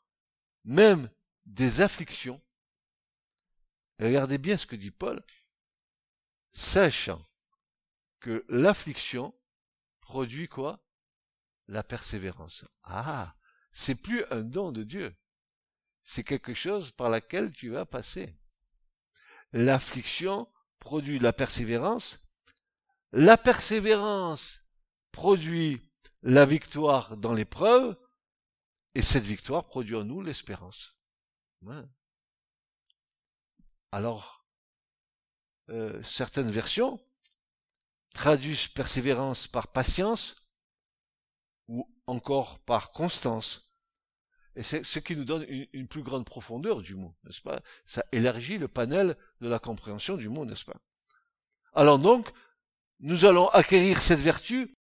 [0.65, 1.11] même
[1.45, 2.41] des afflictions.
[4.01, 5.25] regardez bien ce que dit Paul,
[6.51, 7.25] sachant
[8.21, 9.35] que l'affliction
[10.01, 10.83] produit quoi?
[11.69, 12.65] La persévérance.
[12.83, 13.35] Ah,
[13.79, 15.15] c'est plus un don de Dieu.
[16.03, 18.35] C'est quelque chose par laquelle tu vas passer.
[19.53, 22.27] L'affliction produit la persévérance.
[23.13, 24.67] La persévérance
[25.13, 25.79] produit
[26.23, 27.99] la victoire dans l'épreuve.
[28.95, 30.97] Et cette victoire produit en nous l'espérance.
[33.93, 34.47] Alors,
[35.69, 36.99] euh, certaines versions
[38.15, 40.35] traduisent persévérance par patience
[41.69, 43.66] ou encore par constance.
[44.57, 47.61] Et c'est ce qui nous donne une, plus grande profondeur du mot, n'est-ce pas?
[47.85, 50.81] Ça élargit le panel de la compréhension du mot, n'est-ce pas?
[51.75, 52.27] Alors donc,
[53.01, 54.73] nous allons acquérir cette vertu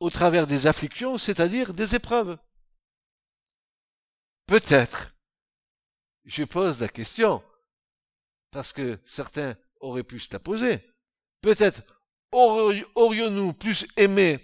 [0.00, 2.38] au travers des afflictions, c'est-à-dire des épreuves.
[4.46, 5.14] Peut-être,
[6.24, 7.44] je pose la question,
[8.50, 10.80] parce que certains auraient pu se la poser,
[11.42, 11.82] peut-être
[12.30, 14.40] aurions-nous plus aimé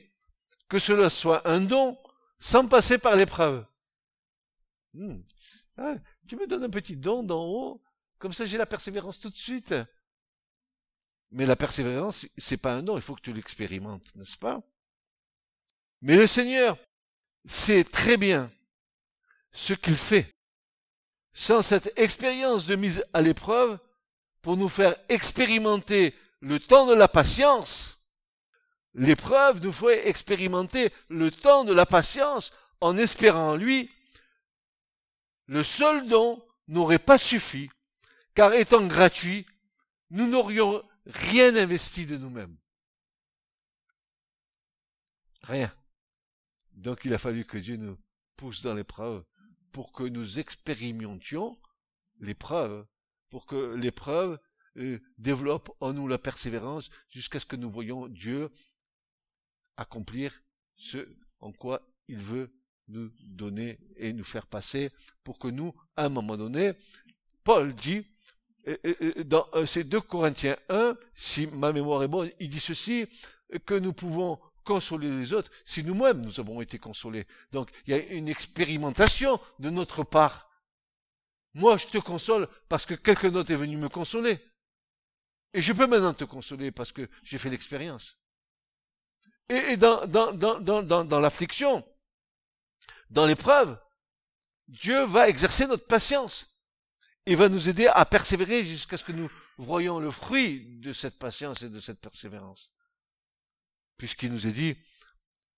[0.68, 1.98] que cela soit un don
[2.38, 3.64] sans passer par l'épreuve?
[4.94, 5.18] Hmm.
[5.76, 5.94] Ah,
[6.26, 7.82] tu me donnes un petit don d'en haut,
[8.18, 9.74] comme ça j'ai la persévérance tout de suite.
[11.30, 14.62] Mais la persévérance, c'est pas un don, il faut que tu l'expérimentes, n'est-ce pas?
[16.00, 16.78] Mais le Seigneur
[17.44, 18.50] sait très bien
[19.52, 20.34] ce qu'il fait.
[21.32, 23.78] Sans cette expérience de mise à l'épreuve,
[24.42, 27.98] pour nous faire expérimenter le temps de la patience,
[28.94, 33.90] l'épreuve nous fait expérimenter le temps de la patience en espérant en lui
[35.48, 37.68] le seul don n'aurait pas suffi,
[38.34, 39.46] car étant gratuit,
[40.10, 42.56] nous n'aurions rien investi de nous-mêmes.
[45.42, 45.74] Rien.
[46.72, 47.98] Donc il a fallu que Dieu nous
[48.36, 49.24] pousse dans l'épreuve
[49.72, 51.58] pour que nous expérimentions
[52.20, 52.86] l'épreuve,
[53.30, 54.38] pour que l'épreuve
[54.76, 58.50] euh, développe en nous la persévérance jusqu'à ce que nous voyons Dieu
[59.76, 60.42] accomplir
[60.76, 61.08] ce
[61.40, 62.52] en quoi il veut
[62.88, 64.90] nous donner et nous faire passer
[65.24, 66.72] pour que nous, à un moment donné,
[67.44, 68.06] Paul dit,
[69.24, 73.06] dans euh, ces 2 Corinthiens 1, si ma mémoire est bonne, il dit ceci,
[73.64, 77.26] que nous pouvons consoler les autres si nous-mêmes nous avons été consolés.
[77.52, 80.50] Donc il y a une expérimentation de notre part.
[81.54, 84.38] Moi, je te console parce que quelqu'un d'autre est venu me consoler.
[85.54, 88.18] Et je peux maintenant te consoler parce que j'ai fait l'expérience.
[89.48, 91.82] Et, dans, dans, dans, dans, dans l'affliction,
[93.10, 93.78] dans l'épreuve,
[94.68, 96.60] Dieu va exercer notre patience.
[97.26, 101.18] Il va nous aider à persévérer jusqu'à ce que nous voyons le fruit de cette
[101.18, 102.70] patience et de cette persévérance.
[103.96, 104.76] Puisqu'il nous est dit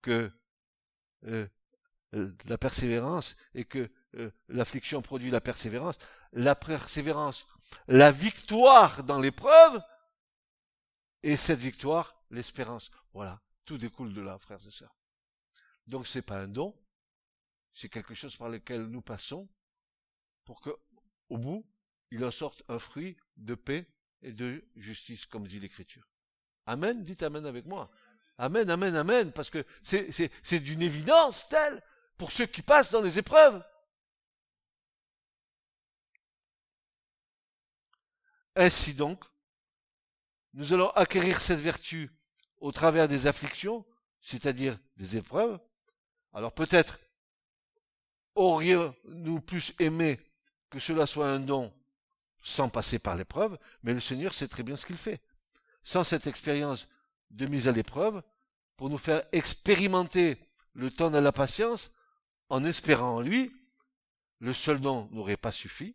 [0.03, 0.33] que
[1.27, 1.47] euh,
[2.13, 5.97] la persévérance et que euh, l'affliction produit la persévérance,
[6.33, 7.47] la persévérance,
[7.87, 9.81] la victoire dans l'épreuve,
[11.23, 12.91] et cette victoire, l'espérance.
[13.13, 14.97] Voilà, tout découle de là, frères et sœurs.
[15.87, 16.75] Donc c'est pas un don,
[17.72, 19.48] c'est quelque chose par lequel nous passons
[20.44, 20.70] pour que,
[21.28, 21.64] au bout,
[22.11, 23.87] il en sorte un fruit de paix
[24.22, 26.09] et de justice, comme dit l'Écriture.
[26.66, 27.90] Amen, dites Amen avec moi.
[28.38, 31.83] Amen, Amen, Amen, parce que c'est d'une évidence telle
[32.16, 33.64] pour ceux qui passent dans les épreuves.
[38.56, 39.24] Ainsi donc,
[40.52, 42.11] nous allons acquérir cette vertu
[42.59, 43.87] au travers des afflictions,
[44.20, 45.59] c'est-à-dire des épreuves.
[46.33, 46.98] Alors peut-être
[48.35, 50.21] aurions-nous plus aimé
[50.71, 51.73] que cela soit un don
[52.43, 55.21] sans passer par l'épreuve, mais le Seigneur sait très bien ce qu'il fait.
[55.83, 56.88] Sans cette expérience
[57.31, 58.23] de mise à l'épreuve,
[58.77, 60.38] pour nous faire expérimenter
[60.75, 61.93] le temps de la patience,
[62.49, 63.53] en espérant en lui,
[64.38, 65.95] le seul don n'aurait pas suffi,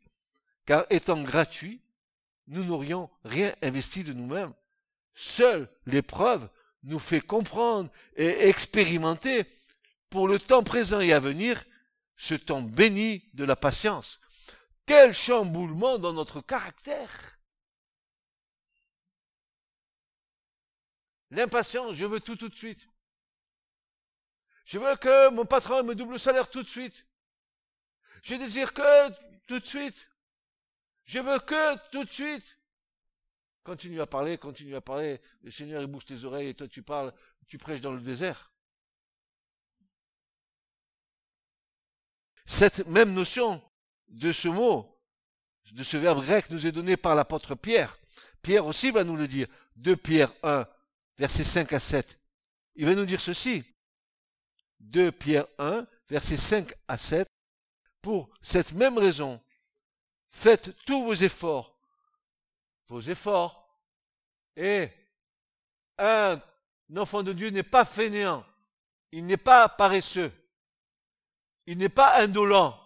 [0.65, 1.82] car étant gratuit,
[2.48, 4.54] nous n'aurions rien investi de nous-mêmes.
[5.15, 6.48] Seule l'épreuve
[6.84, 9.45] nous fait comprendre et expérimenter
[10.10, 11.65] pour le temps présent et à venir
[12.17, 14.19] ce temps béni de la patience.
[14.86, 17.39] Quel chamboulement dans notre caractère.
[21.32, 22.88] L'impatience, je veux tout tout de suite.
[24.65, 27.08] Je veux que mon patron me double le salaire tout de suite.
[28.23, 29.10] Je désire que
[29.47, 30.10] tout de suite.
[31.04, 32.60] Je veux que tout de suite.
[33.63, 35.21] Continue à parler, continue à parler.
[35.41, 37.13] Le Seigneur, il bouge tes oreilles et toi, tu parles,
[37.47, 38.51] tu prêches dans le désert.
[42.45, 43.62] Cette même notion
[44.08, 44.99] de ce mot,
[45.71, 47.97] de ce verbe grec, nous est donnée par l'apôtre Pierre.
[48.41, 49.47] Pierre aussi va nous le dire.
[49.77, 50.67] 2 Pierre 1,
[51.17, 52.19] versets 5 à 7.
[52.75, 53.63] Il va nous dire ceci.
[54.79, 57.27] 2 Pierre 1, versets 5 à 7.
[58.01, 59.41] Pour cette même raison,
[60.29, 61.75] faites tous vos efforts
[62.88, 63.62] vos efforts.
[64.55, 64.89] Et
[65.97, 66.39] un
[66.95, 68.45] enfant de Dieu n'est pas fainéant.
[69.12, 70.31] Il n'est pas paresseux.
[71.67, 72.80] Il n'est pas indolent.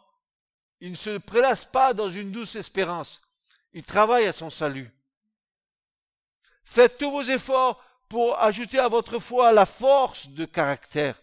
[0.82, 3.22] Il ne se prélasse pas dans une douce espérance.
[3.74, 4.92] Il travaille à son salut.
[6.64, 11.16] Faites tous vos efforts pour ajouter à votre foi la force de caractère.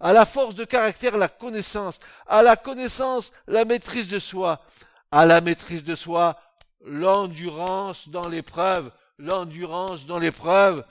[0.00, 2.00] À la force de caractère, la connaissance.
[2.26, 4.62] À la connaissance, la maîtrise de soi.
[5.10, 6.38] À la maîtrise de soi,
[6.84, 10.84] l'endurance dans l'épreuve, l'endurance dans l'épreuve,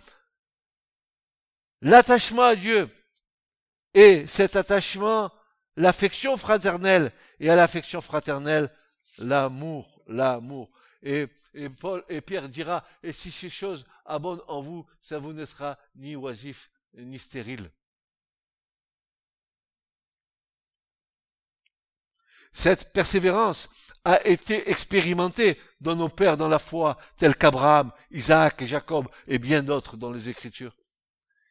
[1.81, 2.89] l'attachement à Dieu
[3.93, 5.31] et cet attachement,
[5.75, 8.69] l'affection fraternelle et à l'affection fraternelle,
[9.17, 10.69] l'amour, l'amour.
[11.01, 11.27] Et,
[11.79, 15.77] Paul et Pierre dira, et si ces choses abondent en vous, ça vous ne sera
[15.95, 17.69] ni oisif ni stérile.
[22.51, 23.69] Cette persévérance
[24.05, 29.39] a été expérimentée dans nos pères dans la foi, tels qu'Abraham, Isaac et Jacob et
[29.39, 30.75] bien d'autres dans les Écritures.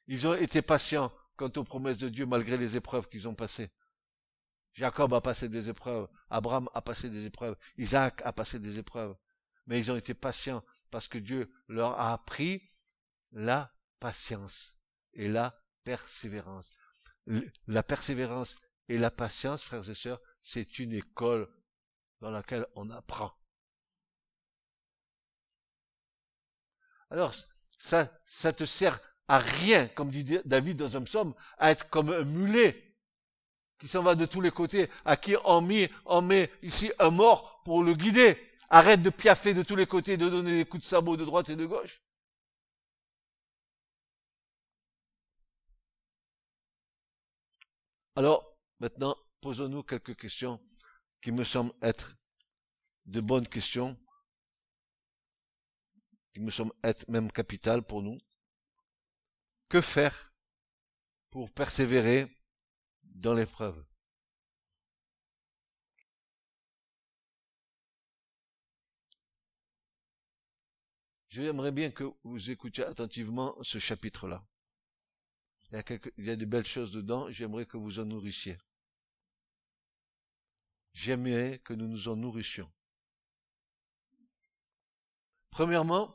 [0.07, 3.71] Ils ont été patients quant aux promesses de Dieu malgré les épreuves qu'ils ont passées.
[4.75, 9.15] Jacob a passé des épreuves, Abraham a passé des épreuves, Isaac a passé des épreuves.
[9.67, 12.63] Mais ils ont été patients parce que Dieu leur a appris
[13.31, 14.77] la patience
[15.13, 16.73] et la persévérance.
[17.67, 18.57] La persévérance
[18.89, 21.49] et la patience, frères et sœurs, c'est une école
[22.21, 23.33] dans laquelle on apprend.
[27.11, 27.35] Alors,
[27.79, 32.11] ça, ça te sert à rien, comme dit David dans un psaume, à être comme
[32.11, 32.92] un mulet
[33.83, 37.11] qui s'en va de tous les côtés, à qui on met, on met ici un
[37.11, 38.39] mort pour le guider.
[38.71, 41.49] Arrête de piaffer de tous les côtés, de donner des coups de sabot de droite
[41.49, 42.01] et de gauche.
[48.15, 50.61] Alors, maintenant, posons-nous quelques questions
[51.21, 52.15] qui me semblent être
[53.07, 53.99] de bonnes questions,
[56.33, 58.19] qui me semblent être même capitales pour nous.
[59.69, 60.33] Que faire
[61.31, 62.33] pour persévérer
[63.13, 63.85] dans l'épreuve
[71.29, 74.47] J'aimerais bien que vous écoutiez attentivement ce chapitre-là.
[75.71, 78.59] Il y, a il y a des belles choses dedans, j'aimerais que vous en nourrissiez
[80.93, 82.71] j'aimerais que nous nous en nourrissions.
[85.51, 86.15] Premièrement,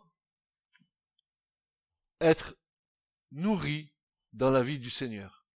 [2.20, 2.56] être
[3.32, 3.94] nourri
[4.34, 5.47] dans la vie du Seigneur.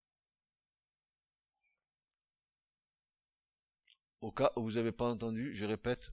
[4.21, 6.09] Au cas où vous n'avez pas entendu, je répète,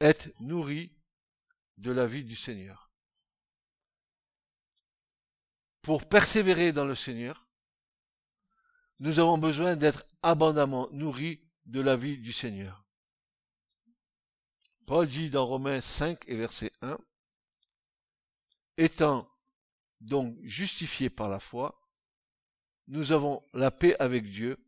[0.00, 0.90] être nourri
[1.76, 2.90] de la vie du Seigneur.
[5.82, 7.46] Pour persévérer dans le Seigneur,
[8.98, 12.84] nous avons besoin d'être abondamment nourris de la vie du Seigneur.
[14.86, 16.98] Paul dit dans Romains 5 et verset 1,
[18.78, 19.30] étant
[20.00, 21.80] donc justifiés par la foi,
[22.86, 24.58] nous avons la paix avec Dieu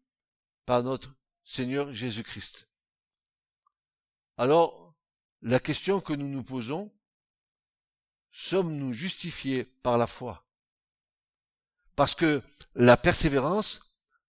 [0.65, 1.16] par notre
[1.47, 2.69] Seigneur Jésus-Christ.
[4.37, 4.95] Alors,
[5.43, 6.93] la question que nous nous posons,
[8.33, 10.45] sommes-nous justifiés par la foi?
[11.95, 12.43] Parce que
[12.75, 13.81] la persévérance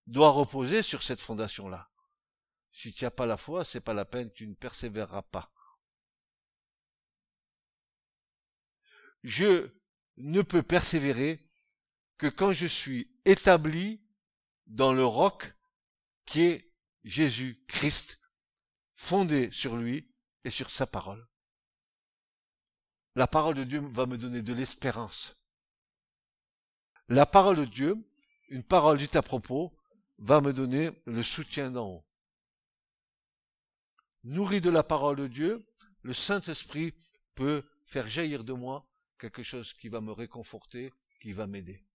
[0.06, 1.90] doit reposer sur cette fondation-là.
[2.70, 5.52] Si tu n'as pas la foi, c'est pas la peine, tu ne persévéreras pas.
[9.24, 9.70] Je
[10.18, 11.44] ne peux persévérer
[12.16, 14.00] que quand je suis établi
[14.66, 15.52] dans le roc
[16.24, 16.67] qui est
[17.08, 18.20] Jésus-Christ,
[18.94, 21.26] fondé sur lui et sur sa parole.
[23.14, 25.34] La parole de Dieu va me donner de l'espérance.
[27.08, 27.96] La parole de Dieu,
[28.50, 29.74] une parole dite à propos,
[30.18, 32.06] va me donner le soutien d'en haut.
[34.24, 35.66] Nourri de la parole de Dieu,
[36.02, 36.92] le Saint-Esprit
[37.34, 38.86] peut faire jaillir de moi
[39.18, 40.92] quelque chose qui va me réconforter,
[41.22, 41.87] qui va m'aider.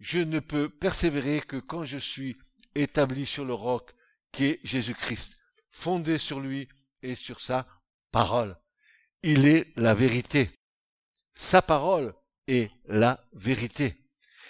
[0.00, 2.36] Je ne peux persévérer que quand je suis
[2.74, 3.94] établi sur le roc
[4.32, 5.36] qui est Jésus-Christ,
[5.70, 6.68] fondé sur lui
[7.02, 7.66] et sur sa
[8.10, 8.56] parole.
[9.22, 10.50] Il est la vérité.
[11.34, 12.14] Sa parole
[12.46, 13.94] est la vérité.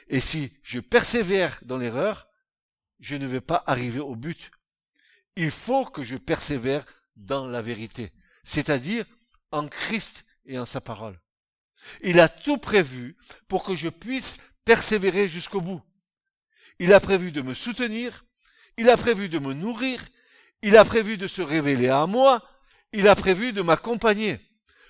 [0.08, 2.28] Et si je persévère dans l'erreur,
[3.00, 4.50] je ne vais pas arriver au but.
[5.36, 6.84] Il faut que je persévère
[7.16, 9.04] dans la vérité, c'est-à-dire
[9.50, 11.20] en Christ et en sa parole.
[12.02, 13.16] Il a tout prévu
[13.48, 15.82] pour que je puisse persévérer jusqu'au bout.
[16.78, 18.24] Il a prévu de me soutenir,
[18.76, 20.04] il a prévu de me nourrir,
[20.62, 22.42] il a prévu de se révéler à moi,
[22.92, 24.40] il a prévu de m'accompagner.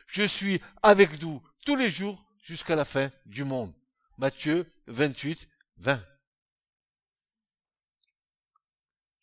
[0.07, 3.75] Je suis avec vous tous les jours jusqu'à la fin du monde.
[4.19, 5.49] Matthieu 28,
[5.79, 6.05] 20.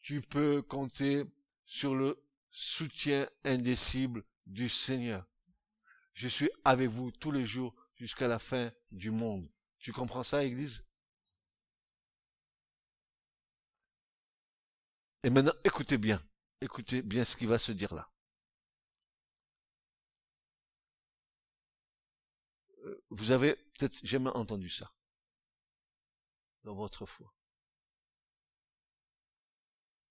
[0.02, 1.26] Tu peux compter
[1.66, 5.26] sur le soutien indécible du Seigneur.
[6.14, 9.48] Je suis avec vous tous les jours jusqu'à la fin du monde.
[9.82, 10.84] Tu comprends ça, Église?
[15.24, 16.22] Et maintenant, écoutez bien,
[16.62, 18.10] écoutez bien ce qui va se dire là.
[22.86, 24.92] Euh, vous avez peut-être jamais entendu ça
[26.64, 27.34] dans votre foi.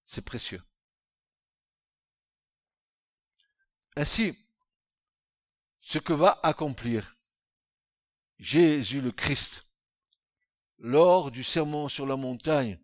[0.04, 0.62] C'est précieux.
[3.96, 4.36] Ainsi,
[5.80, 7.12] ce que va accomplir
[8.40, 9.66] Jésus le Christ
[10.78, 12.80] lors du sermon sur la montagne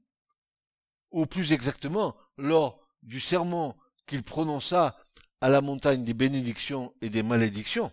[1.11, 3.75] ou plus exactement, lors du sermon
[4.07, 5.01] qu'il prononça
[5.41, 7.91] à la montagne des bénédictions et des malédictions,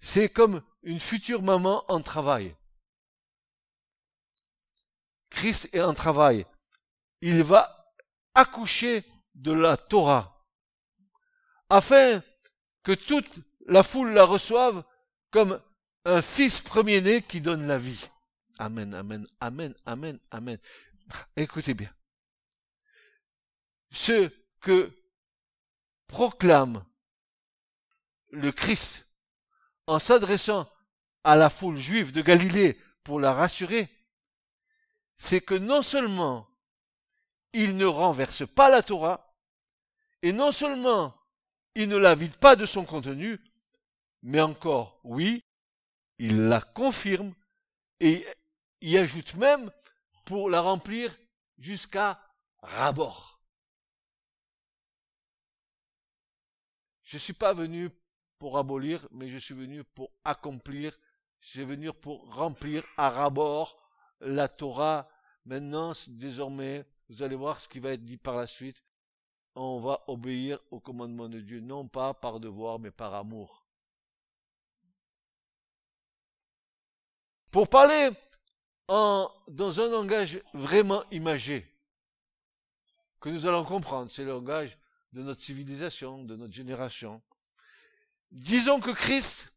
[0.00, 2.54] c'est comme une future maman en travail.
[5.30, 6.44] Christ est en travail.
[7.22, 7.94] Il va
[8.34, 9.02] accoucher
[9.34, 10.44] de la Torah,
[11.70, 12.22] afin
[12.82, 14.84] que toute la foule la reçoive
[15.30, 15.58] comme
[16.04, 18.08] un fils premier-né qui donne la vie.
[18.58, 20.58] Amen, amen, amen, amen, amen.
[21.36, 21.90] Écoutez bien.
[23.90, 24.30] Ce
[24.60, 24.90] que
[26.06, 26.84] proclame
[28.30, 29.06] le Christ
[29.86, 30.70] en s'adressant
[31.24, 33.88] à la foule juive de Galilée pour la rassurer,
[35.16, 36.48] c'est que non seulement
[37.52, 39.36] il ne renverse pas la Torah,
[40.22, 41.14] et non seulement
[41.74, 43.38] il ne la vide pas de son contenu,
[44.22, 45.44] mais encore, oui,
[46.22, 47.34] il la confirme
[47.98, 48.24] et
[48.80, 49.72] y ajoute même
[50.24, 51.10] pour la remplir
[51.58, 52.20] jusqu'à
[52.62, 53.40] rabord.
[57.02, 57.90] Je ne suis pas venu
[58.38, 60.96] pour abolir, mais je suis venu pour accomplir,
[61.40, 63.76] je suis venu pour remplir à rabord
[64.20, 65.08] la Torah.
[65.44, 68.84] Maintenant, désormais, vous allez voir ce qui va être dit par la suite.
[69.56, 73.61] On va obéir au commandement de Dieu, non pas par devoir, mais par amour.
[77.52, 78.10] Pour parler
[78.88, 81.72] dans un langage vraiment imagé,
[83.20, 84.10] que nous allons comprendre.
[84.10, 84.76] C'est le langage
[85.12, 87.22] de notre civilisation, de notre génération.
[88.30, 89.56] Disons que Christ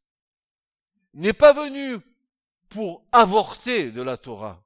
[1.14, 1.98] n'est pas venu
[2.70, 4.64] pour avorter de la Torah,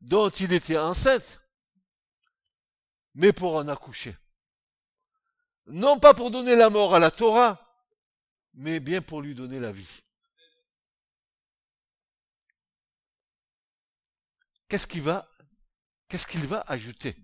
[0.00, 1.40] dont il était enceinte,
[3.14, 4.16] mais pour en accoucher.
[5.66, 7.58] Non pas pour donner la mort à la Torah,
[8.54, 10.02] mais bien pour lui donner la vie.
[14.70, 15.28] Qu'est-ce qu'il va,
[16.08, 17.16] qu'est-ce qu'il va ajouter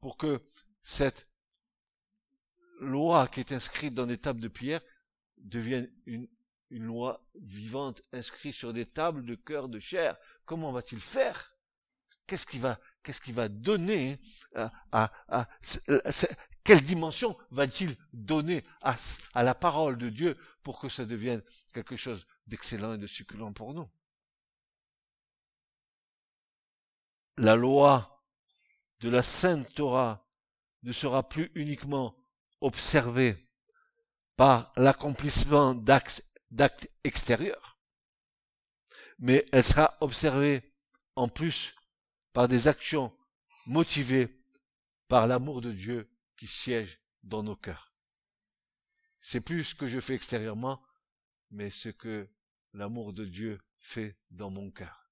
[0.00, 0.42] pour que
[0.82, 1.30] cette
[2.80, 4.82] loi qui est inscrite dans des tables de pierre
[5.38, 6.28] devienne une,
[6.70, 10.18] une loi vivante inscrite sur des tables de cœur de chair?
[10.44, 11.52] Comment va-t-il faire?
[12.26, 14.18] Qu'est-ce qui va, qu'est-ce qui va donner
[14.56, 15.48] à, à, à,
[16.64, 18.96] quelle dimension va-t-il donner à,
[19.32, 21.40] à la parole de Dieu pour que ça devienne
[21.72, 23.88] quelque chose d'excellent et de succulent pour nous?
[27.38, 28.24] La loi
[29.00, 30.26] de la Sainte Torah
[30.82, 32.16] ne sera plus uniquement
[32.62, 33.36] observée
[34.36, 36.22] par l'accomplissement d'actes
[37.04, 37.78] extérieurs,
[39.18, 40.74] mais elle sera observée
[41.14, 41.74] en plus
[42.32, 43.14] par des actions
[43.66, 44.42] motivées
[45.08, 47.92] par l'amour de Dieu qui siège dans nos cœurs.
[49.20, 50.82] C'est plus ce que je fais extérieurement,
[51.50, 52.28] mais ce que
[52.72, 55.05] l'amour de Dieu fait dans mon cœur.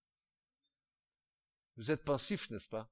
[1.76, 2.88] Vous êtes pensif, n'est-ce pas?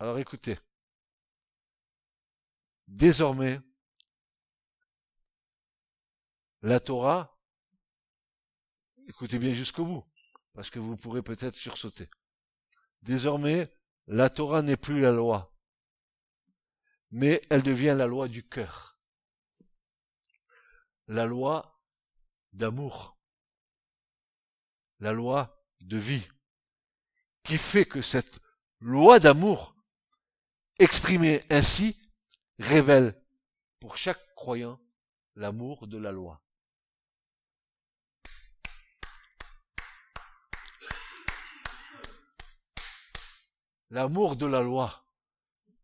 [0.00, 0.58] Alors écoutez,
[2.88, 3.60] désormais,
[6.62, 7.38] la Torah,
[9.06, 10.04] écoutez bien jusqu'au bout,
[10.52, 12.10] parce que vous pourrez peut-être sursauter.
[13.02, 13.70] Désormais,
[14.06, 15.54] la Torah n'est plus la loi,
[17.10, 18.98] mais elle devient la loi du cœur,
[21.06, 21.73] la loi
[22.54, 23.18] d'amour,
[25.00, 26.26] la loi de vie,
[27.42, 28.40] qui fait que cette
[28.80, 29.76] loi d'amour,
[30.78, 31.96] exprimée ainsi,
[32.58, 33.20] révèle
[33.80, 34.80] pour chaque croyant
[35.34, 36.44] l'amour de la loi.
[43.94, 45.06] l'amour de la loi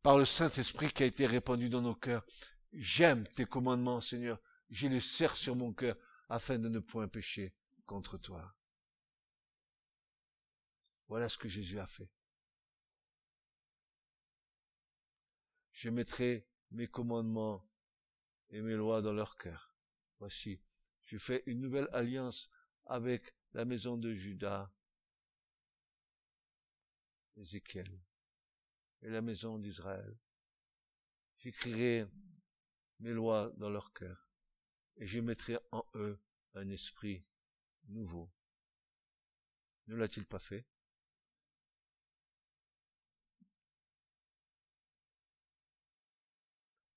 [0.03, 2.25] par le Saint-Esprit qui a été répandu dans nos cœurs.
[2.73, 4.41] J'aime tes commandements, Seigneur.
[4.69, 5.97] Je les serre sur mon cœur
[6.31, 7.53] afin de ne point pécher
[7.87, 8.57] contre toi.
[11.09, 12.09] Voilà ce que Jésus a fait.
[15.73, 17.69] Je mettrai mes commandements
[18.49, 19.75] et mes lois dans leur cœur.
[20.21, 20.63] Voici,
[21.03, 22.49] je fais une nouvelle alliance
[22.87, 24.73] avec la maison de Judas
[27.37, 27.89] Ézéchiel
[29.03, 30.17] et la maison d'Israël.
[31.39, 32.07] J'écrirai
[33.01, 34.30] mes lois dans leur cœur
[35.01, 36.21] et je mettrai en eux
[36.55, 37.25] un esprit
[37.89, 38.31] nouveau.
[39.87, 40.67] Ne l'a-t-il pas fait?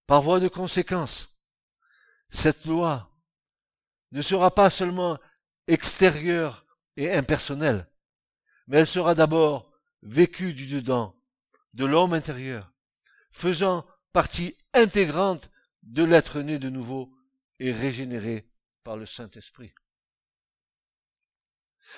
[0.06, 1.42] Par voie de conséquence,
[2.30, 3.10] cette loi
[4.12, 5.18] ne sera pas seulement
[5.68, 7.90] extérieure et impersonnelle,
[8.68, 11.18] mais elle sera d'abord vécu du dedans,
[11.74, 12.74] de l'homme intérieur,
[13.32, 15.50] faisant partie intégrante
[15.84, 17.16] de l'être né de nouveau
[17.60, 18.48] et régénéré
[18.84, 19.74] par le Saint-Esprit.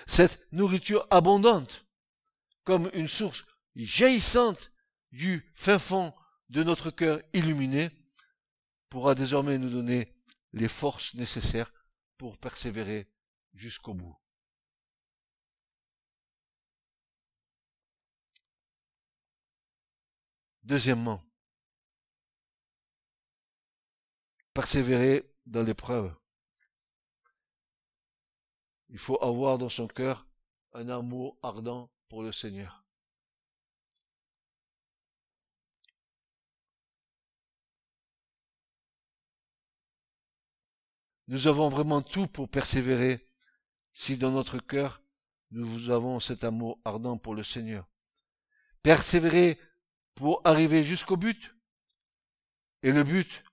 [0.07, 1.85] Cette nourriture abondante,
[2.63, 3.45] comme une source
[3.75, 4.71] jaillissante
[5.11, 6.13] du fin fond
[6.49, 7.91] de notre cœur illuminé,
[8.89, 10.15] pourra désormais nous donner
[10.53, 11.71] les forces nécessaires
[12.17, 13.11] pour persévérer
[13.53, 14.17] jusqu'au bout.
[20.63, 21.21] Deuxièmement,
[24.53, 26.13] persévérer dans l'épreuve.
[28.89, 30.27] Il faut avoir dans son cœur
[30.73, 32.85] un amour ardent pour le Seigneur.
[41.27, 43.27] Nous avons vraiment tout pour persévérer
[43.93, 45.01] si dans notre cœur
[45.51, 47.87] nous avons cet amour ardent pour le Seigneur.
[48.83, 49.59] Persévérer
[50.13, 51.55] pour arriver jusqu'au but.
[52.83, 53.43] Et le but,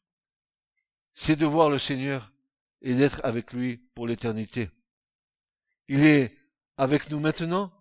[1.14, 2.32] c'est de voir le Seigneur
[2.80, 4.70] et d'être avec lui pour l'éternité.
[5.88, 6.36] Il est
[6.76, 7.72] avec nous maintenant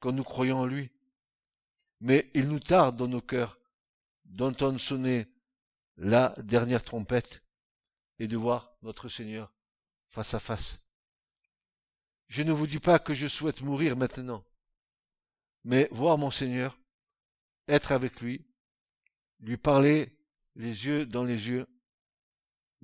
[0.00, 0.90] quand nous croyons en lui.
[2.00, 3.58] Mais il nous tarde dans nos cœurs
[4.24, 5.26] d'entendre sonner
[5.96, 7.42] la dernière trompette
[8.18, 9.52] et de voir notre Seigneur
[10.08, 10.78] face à face.
[12.28, 14.44] Je ne vous dis pas que je souhaite mourir maintenant,
[15.62, 16.78] mais voir mon Seigneur
[17.68, 18.44] être avec lui,
[19.40, 20.16] lui parler
[20.56, 21.66] les yeux dans les yeux,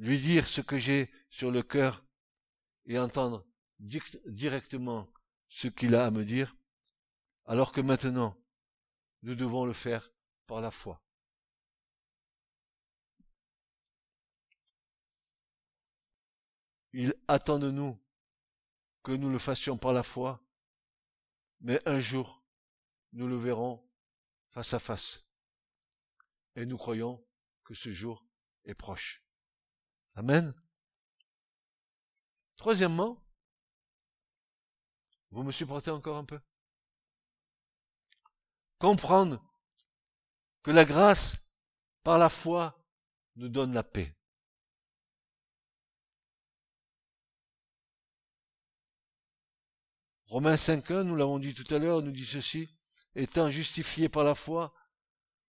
[0.01, 2.03] lui dire ce que j'ai sur le cœur
[2.87, 3.47] et entendre
[3.79, 5.13] directement
[5.51, 6.57] ce qu'il a à me dire,
[7.45, 8.35] alors que maintenant,
[9.23, 10.11] nous devons le faire
[10.47, 11.03] par la foi.
[16.95, 18.03] Il attend de nous
[19.03, 20.43] que nous le fassions par la foi,
[21.61, 22.43] mais un jour,
[23.13, 23.87] nous le verrons
[24.49, 25.27] face à face.
[26.57, 27.23] Et nous croyons
[27.65, 28.27] que ce jour
[28.65, 29.23] est proche.
[30.17, 30.53] Amen.
[32.57, 33.23] Troisièmement,
[35.31, 36.41] vous me supportez encore un peu
[38.79, 39.43] Comprendre
[40.63, 41.55] que la grâce,
[42.03, 42.83] par la foi,
[43.37, 44.17] nous donne la paix.
[50.27, 52.69] Romains 5.1, nous l'avons dit tout à l'heure, nous dit ceci,
[53.15, 54.73] étant justifiés par la foi,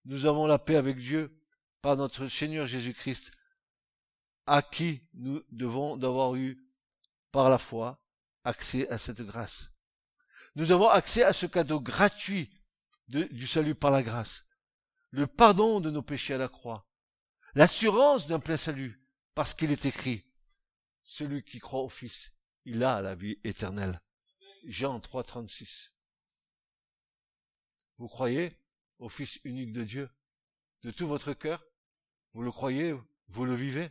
[0.05, 1.39] nous avons la paix avec Dieu
[1.81, 3.31] par notre Seigneur Jésus-Christ,
[4.45, 6.57] à qui nous devons d'avoir eu
[7.31, 8.03] par la foi
[8.43, 9.71] accès à cette grâce.
[10.55, 12.49] Nous avons accès à ce cadeau gratuit
[13.07, 14.47] du salut par la grâce,
[15.11, 16.89] le pardon de nos péchés à la croix,
[17.55, 20.25] l'assurance d'un plein salut, parce qu'il est écrit,
[21.03, 22.33] celui qui croit au Fils,
[22.65, 24.01] il a la vie éternelle.
[24.65, 25.93] Jean 3, 36.
[27.97, 28.49] Vous croyez
[28.99, 30.09] au Fils unique de Dieu?
[30.83, 31.63] De tout votre cœur?
[32.33, 32.95] Vous le croyez?
[33.27, 33.89] Vous le vivez?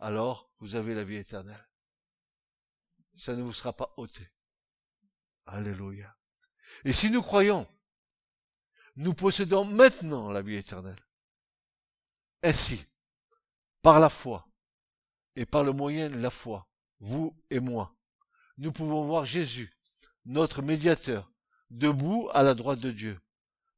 [0.00, 1.68] Alors vous avez la vie éternelle.
[3.14, 4.26] Ça ne vous sera pas ôté.
[5.46, 6.16] Alléluia.
[6.84, 7.66] Et si nous croyons,
[8.96, 11.02] nous possédons maintenant la vie éternelle.
[12.42, 12.84] Ainsi,
[13.82, 14.46] par la foi,
[15.36, 17.94] et par le moyen de la foi, vous et moi,
[18.58, 19.74] nous pouvons voir Jésus,
[20.24, 21.30] notre médiateur,
[21.70, 23.20] debout à la droite de Dieu.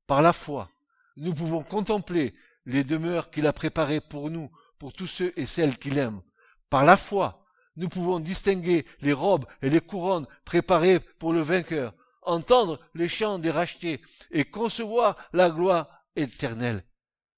[0.06, 0.70] Par la foi,
[1.16, 4.50] nous pouvons contempler les demeures qu'il a préparées pour nous,
[4.82, 6.20] pour tous ceux et celles qu'il aime.
[6.68, 11.94] Par la foi, nous pouvons distinguer les robes et les couronnes préparées pour le vainqueur,
[12.22, 14.02] entendre les chants des rachetés
[14.32, 16.84] et concevoir la gloire éternelle.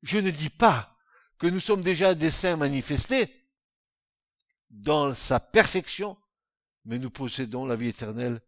[0.02, 0.96] Je ne dis pas
[1.36, 3.28] que nous sommes déjà des saints manifestés,
[4.70, 6.16] dans sa perfection,
[6.86, 8.40] mais nous possédons la vie éternelle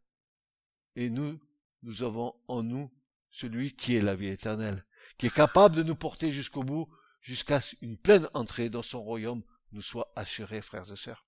[0.95, 1.39] et nous,
[1.83, 2.91] nous avons en nous
[3.31, 4.87] celui qui est la vie éternelle,
[5.19, 6.89] qui est capable de nous porter jusqu'au bout,
[7.27, 11.27] jusqu'à une pleine entrée dans son royaume nous soit assurée, frères et sœurs.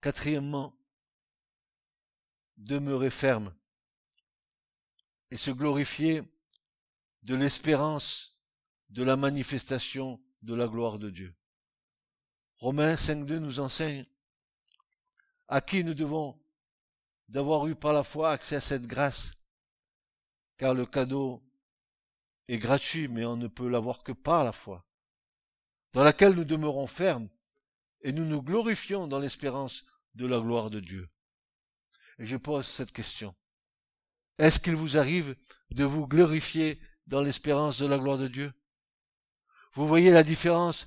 [0.00, 0.78] Quatrièmement,
[2.58, 3.52] demeurer ferme
[5.32, 6.22] et se glorifier
[7.24, 8.38] de l'espérance
[8.90, 11.34] de la manifestation de la gloire de Dieu.
[12.62, 14.04] Romains 5.2 nous enseigne
[15.48, 16.40] à qui nous devons
[17.26, 19.32] d'avoir eu par la foi accès à cette grâce,
[20.58, 21.42] car le cadeau
[22.46, 24.86] est gratuit, mais on ne peut l'avoir que par la foi,
[25.92, 27.28] dans laquelle nous demeurons fermes
[28.00, 29.84] et nous nous glorifions dans l'espérance
[30.14, 31.08] de la gloire de Dieu.
[32.20, 33.34] Je pose cette question.
[34.38, 35.34] Est-ce qu'il vous arrive
[35.72, 38.52] de vous glorifier dans l'espérance de la gloire de Dieu?
[39.72, 40.86] Vous voyez la différence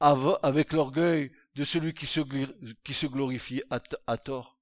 [0.00, 4.58] avec l'orgueil de celui qui se, glorifie à, à tort.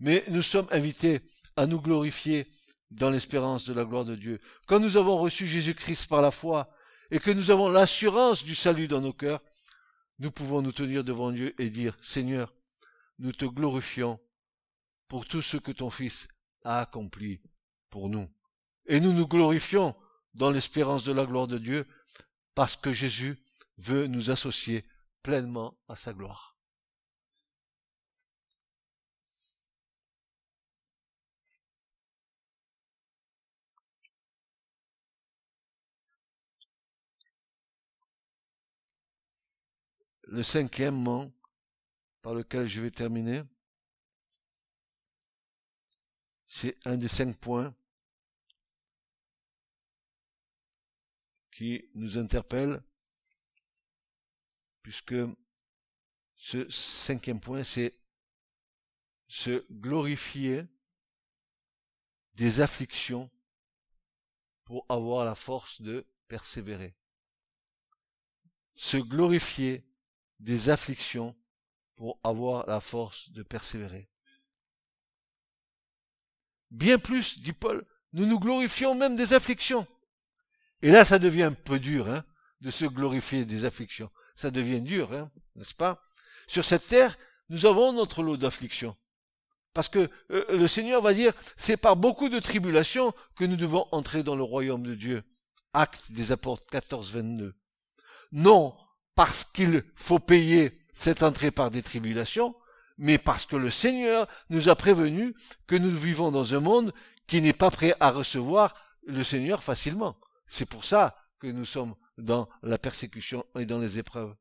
[0.00, 1.20] Mais nous sommes invités
[1.56, 2.48] à nous glorifier
[2.90, 4.40] dans l'espérance de la gloire de Dieu.
[4.66, 6.70] Quand nous avons reçu Jésus-Christ par la foi
[7.10, 9.42] et que nous avons l'assurance du salut dans nos cœurs,
[10.18, 12.54] nous pouvons nous tenir devant Dieu et dire, Seigneur,
[13.18, 14.20] nous te glorifions
[15.08, 16.28] pour tout ce que ton Fils
[16.62, 17.40] a accompli
[17.90, 18.28] pour nous.
[18.86, 19.94] Et nous nous glorifions
[20.34, 21.86] dans l'espérance de la gloire de Dieu,
[22.54, 23.38] parce que Jésus
[23.78, 24.82] veut nous associer
[25.22, 26.54] pleinement à sa gloire.
[40.34, 41.30] le cinquième
[42.22, 43.42] par lequel je vais terminer,
[46.48, 47.74] c'est un des cinq points
[51.54, 52.82] qui nous interpelle,
[54.82, 55.14] puisque
[56.34, 57.96] ce cinquième point, c'est
[59.28, 60.66] se glorifier
[62.34, 63.30] des afflictions
[64.64, 66.96] pour avoir la force de persévérer.
[68.74, 69.86] Se glorifier
[70.40, 71.36] des afflictions
[71.94, 74.10] pour avoir la force de persévérer.
[76.72, 79.86] Bien plus, dit Paul, nous nous glorifions même des afflictions.
[80.84, 82.24] Et là, ça devient un peu dur, hein,
[82.60, 84.10] de se glorifier des afflictions.
[84.36, 86.02] Ça devient dur, hein, n'est-ce pas?
[86.46, 87.16] Sur cette terre,
[87.48, 88.94] nous avons notre lot d'afflictions.
[89.72, 93.86] Parce que euh, le Seigneur va dire, c'est par beaucoup de tribulations que nous devons
[93.92, 95.22] entrer dans le royaume de Dieu.
[95.72, 97.54] Acte des apôtres 14, 22.
[98.32, 98.76] Non,
[99.14, 102.54] parce qu'il faut payer cette entrée par des tribulations,
[102.98, 105.34] mais parce que le Seigneur nous a prévenu
[105.66, 106.92] que nous vivons dans un monde
[107.26, 108.74] qui n'est pas prêt à recevoir
[109.06, 110.18] le Seigneur facilement.
[110.46, 114.34] C'est pour ça que nous sommes dans la persécution et dans les épreuves.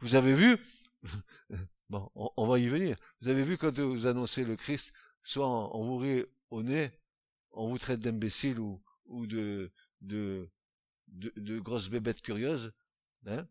[0.00, 0.56] Vous avez vu,
[1.88, 2.96] bon, on, va y venir.
[3.20, 6.90] Vous avez vu quand vous annoncez le Christ, soit on, vous rit au nez,
[7.52, 8.82] on vous traite d'imbécile ou,
[9.26, 10.50] de, de,
[11.08, 12.72] de, de
[13.24, 13.46] Hein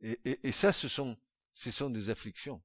[0.00, 1.16] et, ça, ce sont,
[1.54, 2.62] ce sont des afflictions.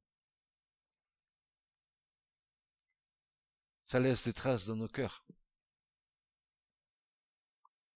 [3.86, 5.26] Ça laisse des traces dans nos cœurs.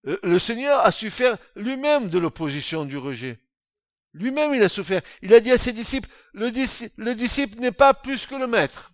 [0.08, 3.40] Euh, le Seigneur a su faire lui-même de l'opposition du rejet.
[4.14, 5.02] Lui-même, il a souffert.
[5.22, 6.50] Il a dit à ses disciples, le,
[7.14, 8.94] disciple n'est pas plus que le maître.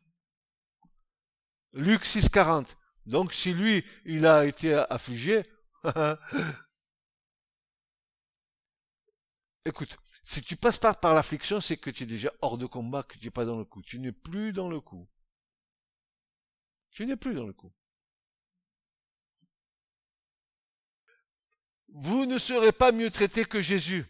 [1.74, 2.76] Luc 6, 40.
[3.06, 5.44] Donc, si lui, il a été affligé,
[9.66, 13.04] écoute, si tu passes pas par l'affliction, c'est que tu es déjà hors de combat,
[13.04, 13.82] que tu n'es pas dans le coup.
[13.84, 15.08] Tu n'es plus dans le coup.
[16.92, 17.72] Tu n'es plus dans le coup.
[21.92, 24.06] Vous ne serez pas mieux traité que Jésus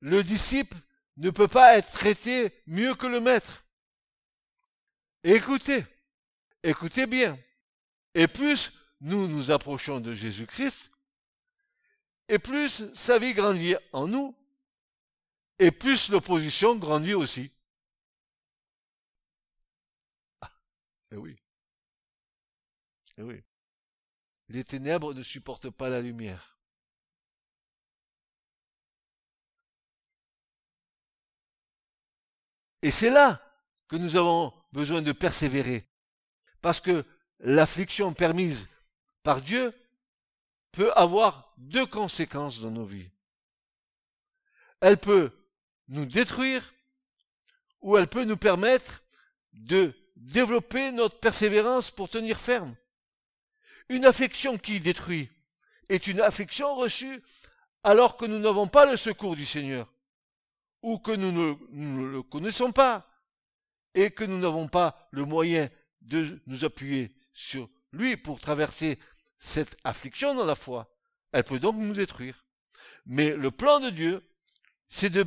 [0.00, 0.76] le disciple
[1.16, 3.64] ne peut pas être traité mieux que le maître.
[5.22, 5.84] Écoutez,
[6.62, 7.38] écoutez bien.
[8.14, 10.90] Et plus nous nous approchons de Jésus-Christ,
[12.28, 14.36] et plus sa vie grandit en nous,
[15.58, 17.50] et plus l'opposition grandit aussi.
[20.40, 20.50] Ah,
[21.12, 21.36] eh oui.
[23.18, 23.42] Eh oui.
[24.50, 26.58] Les ténèbres ne supportent pas la lumière.
[32.82, 33.40] Et c'est là
[33.86, 35.86] que nous avons besoin de persévérer.
[36.62, 37.04] Parce que
[37.38, 38.68] l'affliction permise
[39.22, 39.72] par Dieu
[40.72, 43.10] peut avoir deux conséquences dans nos vies.
[44.80, 45.30] Elle peut
[45.86, 46.74] nous détruire
[47.82, 49.04] ou elle peut nous permettre
[49.52, 52.74] de développer notre persévérance pour tenir ferme.
[53.90, 55.28] Une affliction qui détruit
[55.88, 57.22] est une affliction reçue
[57.82, 59.92] alors que nous n'avons pas le secours du Seigneur
[60.80, 63.10] ou que nous ne, le connaissons pas
[63.96, 65.68] et que nous n'avons pas le moyen
[66.02, 68.96] de nous appuyer sur lui pour traverser
[69.40, 70.94] cette affliction dans la foi.
[71.32, 72.44] Elle peut donc nous détruire.
[73.06, 74.22] Mais le plan de Dieu,
[74.88, 75.26] c'est de,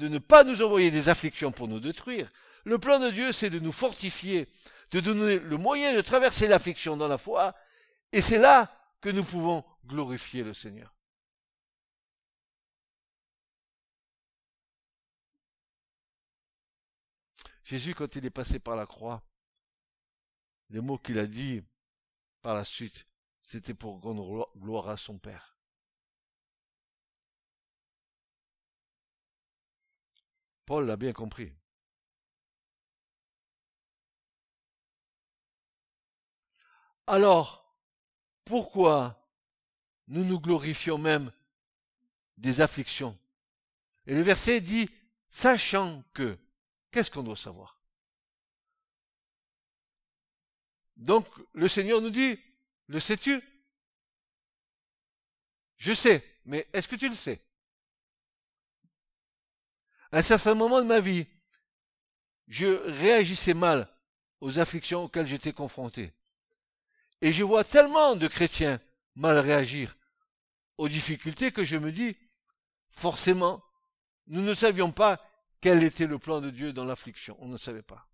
[0.00, 2.32] ne pas nous envoyer des afflictions pour nous détruire.
[2.64, 4.48] Le plan de Dieu, c'est de nous fortifier,
[4.90, 7.54] de donner le moyen de traverser l'affliction dans la foi,
[8.12, 10.94] et c'est là que nous pouvons glorifier le Seigneur.
[17.64, 19.22] Jésus, quand il est passé par la croix,
[20.70, 21.62] les mots qu'il a dit
[22.42, 23.06] par la suite,
[23.42, 25.56] c'était pour rendre gloire à son Père.
[30.66, 31.52] Paul l'a bien compris.
[37.06, 37.76] Alors,
[38.44, 39.28] pourquoi
[40.08, 41.32] nous nous glorifions même
[42.36, 43.18] des afflictions?
[44.06, 44.88] Et le verset dit,
[45.28, 46.38] sachant que
[46.90, 47.80] Qu'est-ce qu'on doit savoir?
[50.96, 52.38] Donc le Seigneur nous dit,
[52.88, 53.40] le sais-tu
[55.76, 57.40] Je sais, mais est-ce que tu le sais?
[60.12, 61.26] À un certain moment de ma vie,
[62.48, 63.88] je réagissais mal
[64.40, 66.12] aux afflictions auxquelles j'étais confronté.
[67.20, 68.80] Et je vois tellement de chrétiens
[69.14, 69.96] mal réagir
[70.78, 72.16] aux difficultés que je me dis,
[72.88, 73.62] forcément,
[74.26, 75.20] nous ne savions pas
[75.60, 78.08] quel était le plan de Dieu dans l'affliction On ne savait pas.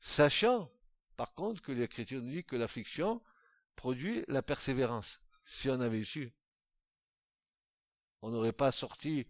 [0.00, 0.70] Sachant,
[1.16, 3.22] par contre, que l'Écriture nous dit que l'affliction
[3.76, 5.20] produit la persévérance.
[5.44, 6.32] Si on avait su,
[8.20, 9.26] on n'aurait pas sorti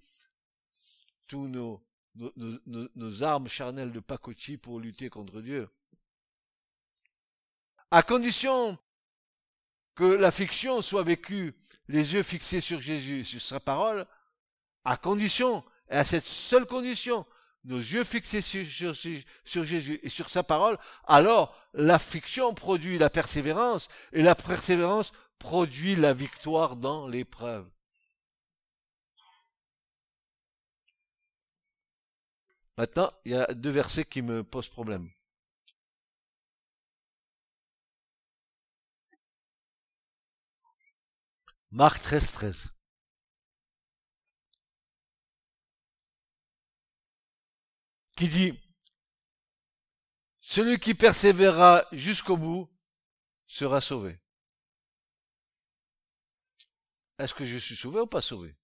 [1.26, 1.82] tous nos,
[2.14, 5.68] nos, armes charnelles de pacotille pour lutter contre Dieu.
[7.93, 8.78] À condition
[9.95, 11.55] que l'affliction soit vécue
[11.88, 14.07] les yeux fixés sur Jésus, sur sa parole,
[14.82, 17.26] à condition et à cette seule condition,
[17.64, 24.22] nos yeux fixés sur, Jésus et sur sa parole, alors l'affliction produit la persévérance et
[24.22, 27.68] la persévérance produit la victoire dans l'épreuve.
[32.78, 35.11] Maintenant, il y a deux versets qui me posent problème.
[41.73, 42.68] Marc 13, 13.
[48.14, 48.61] qui dit,
[50.41, 52.70] celui qui persévérera jusqu'au bout
[53.47, 54.20] sera sauvé.
[57.18, 58.55] Est-ce que je suis sauvé ou pas sauvé?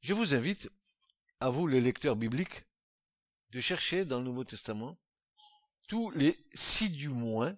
[0.00, 0.70] Je vous invite,
[1.40, 2.66] à vous les lecteurs bibliques,
[3.48, 4.98] de chercher dans le Nouveau Testament
[5.86, 7.56] tous les si du moins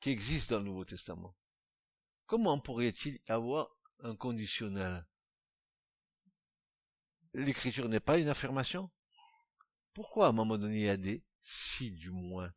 [0.00, 1.36] qui existent dans le Nouveau Testament.
[2.26, 5.06] Comment pourrait-il avoir un conditionnel?
[7.34, 8.90] L'écriture n'est pas une affirmation
[9.94, 12.52] Pourquoi à un moment donné il y a des si du moins?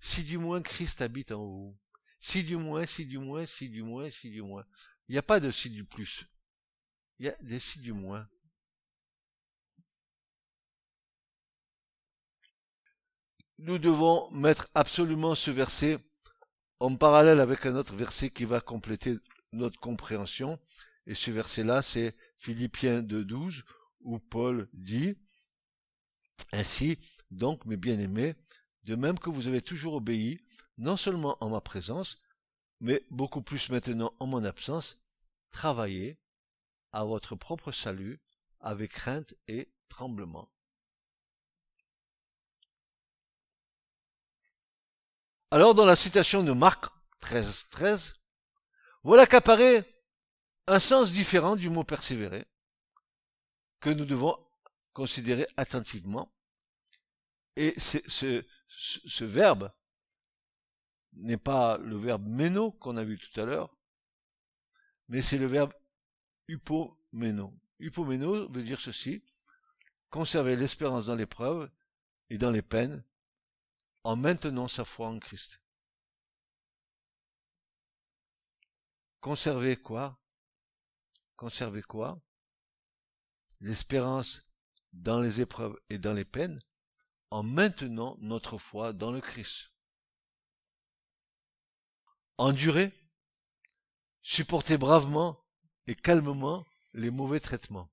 [0.00, 1.78] Si du moins Christ habite en vous.
[2.20, 4.64] Si du moins, si du moins, si du moins, si du moins.
[5.08, 6.24] Il n'y a pas de si du plus.
[7.18, 8.28] Il y a des si du moins.
[13.58, 15.98] Nous devons mettre absolument ce verset
[16.80, 19.18] en parallèle avec un autre verset qui va compléter
[19.52, 20.58] notre compréhension.
[21.06, 23.64] Et ce verset-là, c'est Philippiens 2.12,
[24.00, 25.16] où Paul dit,
[26.52, 26.98] Ainsi,
[27.30, 28.36] donc, mes bien-aimés,
[28.84, 30.38] de même que vous avez toujours obéi,
[30.76, 32.18] non seulement en ma présence,
[32.80, 35.00] mais beaucoup plus maintenant en mon absence,
[35.50, 36.18] travaillez
[36.92, 38.20] à votre propre salut
[38.60, 40.48] avec crainte et tremblement.
[45.50, 46.86] Alors, dans la citation de Marc
[47.20, 48.14] 13, 13,
[49.02, 49.82] voilà qu'apparaît
[50.66, 52.46] un sens différent du mot persévérer,
[53.80, 54.36] que nous devons
[54.92, 56.30] considérer attentivement.
[57.56, 59.72] Et ce, verbe
[61.14, 63.74] n'est pas le verbe meno qu'on a vu tout à l'heure,
[65.08, 65.72] mais c'est le verbe
[66.48, 67.58] upomeno.
[67.80, 69.24] Upomeno veut dire ceci,
[70.10, 71.70] conserver l'espérance dans l'épreuve
[72.28, 73.02] et dans les peines,
[74.08, 75.60] en maintenant sa foi en Christ.
[79.20, 80.18] Conserver quoi?
[81.36, 82.18] Conserver quoi?
[83.60, 84.40] L'espérance
[84.94, 86.58] dans les épreuves et dans les peines,
[87.30, 89.74] en maintenant notre foi dans le Christ.
[92.38, 92.94] Endurer,
[94.22, 95.38] supporter bravement
[95.86, 97.90] et calmement les mauvais traitements.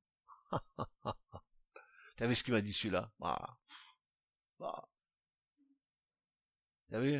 [2.15, 3.11] T'as vu ce qu'il m'a dit celui-là?
[3.19, 3.57] Ah.
[4.61, 4.87] Ah.
[6.87, 7.17] T'as vu?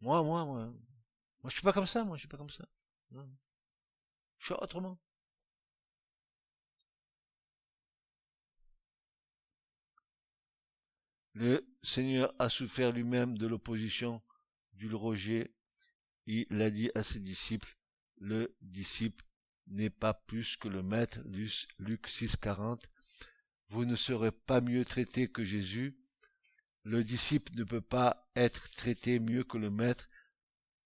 [0.00, 0.66] Moi, moi, moi.
[0.66, 2.64] Moi, je suis pas comme ça, moi, je suis pas comme ça.
[3.10, 4.98] Je suis autrement.
[11.34, 14.22] Le Seigneur a souffert lui-même de l'opposition,
[14.74, 15.54] du rejet.
[16.26, 17.76] Il a dit à ses disciples,
[18.18, 19.24] le disciple
[19.66, 21.20] n'est pas plus que le maître,
[21.78, 22.84] Luc 6,40.
[23.68, 25.96] Vous ne serez pas mieux traité que Jésus.
[26.84, 30.06] Le disciple ne peut pas être traité mieux que le maître.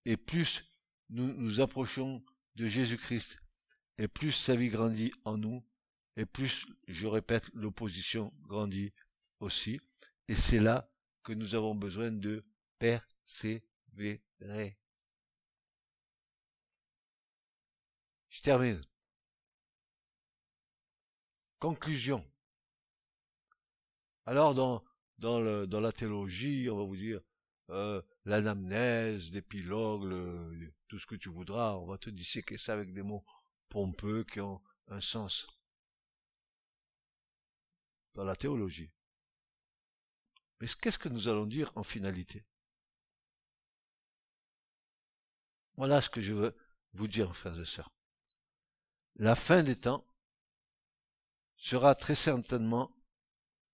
[0.05, 0.65] Et plus
[1.09, 2.23] nous nous approchons
[2.57, 3.39] de Jésus-Christ,
[3.99, 5.65] et plus sa vie grandit en nous,
[6.17, 8.93] et plus, je répète, l'opposition grandit
[9.41, 9.81] aussi.
[10.29, 10.91] Et c'est là
[11.23, 12.45] que nous avons besoin de
[12.79, 14.79] persévérer.
[18.31, 18.81] Je termine.
[21.59, 22.25] Conclusion.
[24.25, 24.83] Alors dans,
[25.19, 27.21] dans, la théologie, on va vous dire
[27.71, 33.03] euh, l'anamnèse, l'épilogue, tout ce que tu voudras, on va te disséquer ça avec des
[33.03, 33.25] mots
[33.69, 35.47] pompeux qui ont un sens.
[38.15, 38.91] Dans la théologie.
[40.61, 42.45] Mais qu'est-ce que nous allons dire en finalité?
[45.77, 46.57] Voilà ce que je veux
[46.95, 47.91] vous dire, frères et sœurs
[49.19, 50.07] la fin des temps
[51.57, 52.95] sera très certainement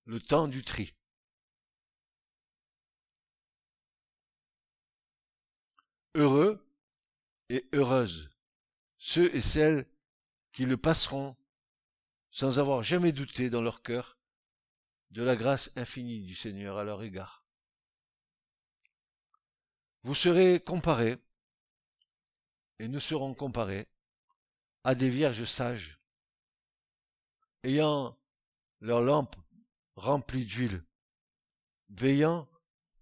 [0.05, 0.95] le temps du tri.
[6.15, 6.65] Heureux
[7.49, 8.33] et heureuses
[9.05, 9.89] ceux et celles
[10.53, 11.37] qui le passeront
[12.31, 14.17] sans avoir jamais douté dans leur cœur
[15.11, 17.45] de la grâce infinie du Seigneur à leur égard.
[20.05, 21.19] Vous serez comparés,
[22.79, 23.89] et nous serons comparés,
[24.85, 25.99] à des vierges sages,
[27.65, 28.17] ayant
[28.81, 29.37] leurs lampes
[29.97, 30.85] remplies d'huile,
[31.91, 32.49] veillant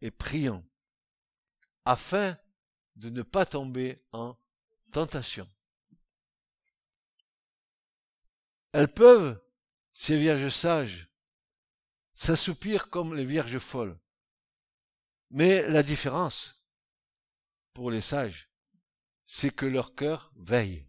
[0.01, 0.65] et priant,
[1.85, 2.39] afin
[3.01, 4.37] de ne pas tomber en
[4.93, 5.49] tentation.
[8.73, 9.41] Elles peuvent,
[9.95, 11.09] ces vierges sages,
[12.15, 13.99] s'assoupir comme les vierges folles.
[15.31, 16.63] Mais la différence,
[17.73, 18.51] pour les sages,
[19.25, 20.87] c'est que leur cœur veille.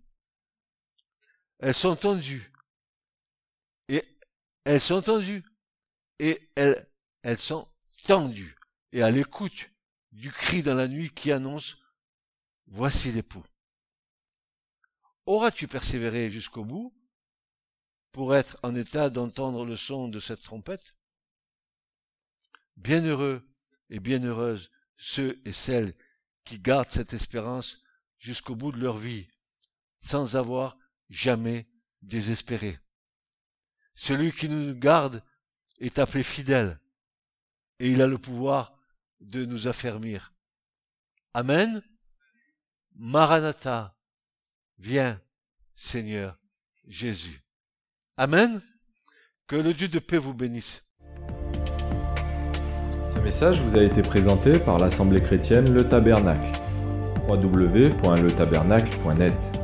[1.60, 2.52] Elles sont tendues.
[3.88, 4.04] Et
[4.66, 5.46] elles sont tendues.
[6.20, 6.86] Et elles,
[7.38, 7.70] sont
[8.04, 8.58] tendues.
[8.92, 9.70] Et à l'écoute
[10.12, 11.81] du cri dans la nuit qui annonce
[12.74, 13.44] Voici l'époux.
[15.26, 16.98] Auras-tu persévéré jusqu'au bout
[18.14, 20.96] pour être en état d'entendre le son de cette trompette?
[22.78, 23.46] Bienheureux
[23.90, 25.94] et bienheureuses ceux et celles
[26.46, 27.84] qui gardent cette espérance
[28.20, 29.28] jusqu'au bout de leur vie,
[30.00, 30.78] sans avoir
[31.10, 31.68] jamais
[32.02, 32.80] désespéré.
[33.96, 35.26] Celui qui nous garde
[35.80, 36.80] est appelé fidèle
[37.80, 38.80] et il a le pouvoir
[39.20, 40.34] de nous affermir.
[41.34, 41.84] Amen.
[43.04, 43.96] Maranatha,
[44.78, 45.20] viens,
[45.74, 46.38] Seigneur
[46.88, 47.42] Jésus.
[48.16, 48.62] Amen.
[49.48, 50.84] Que le Dieu de paix vous bénisse.
[53.16, 56.52] Ce message vous a été présenté par l'Assemblée chrétienne Le Tabernacle.
[57.28, 59.61] www.letabernacle.net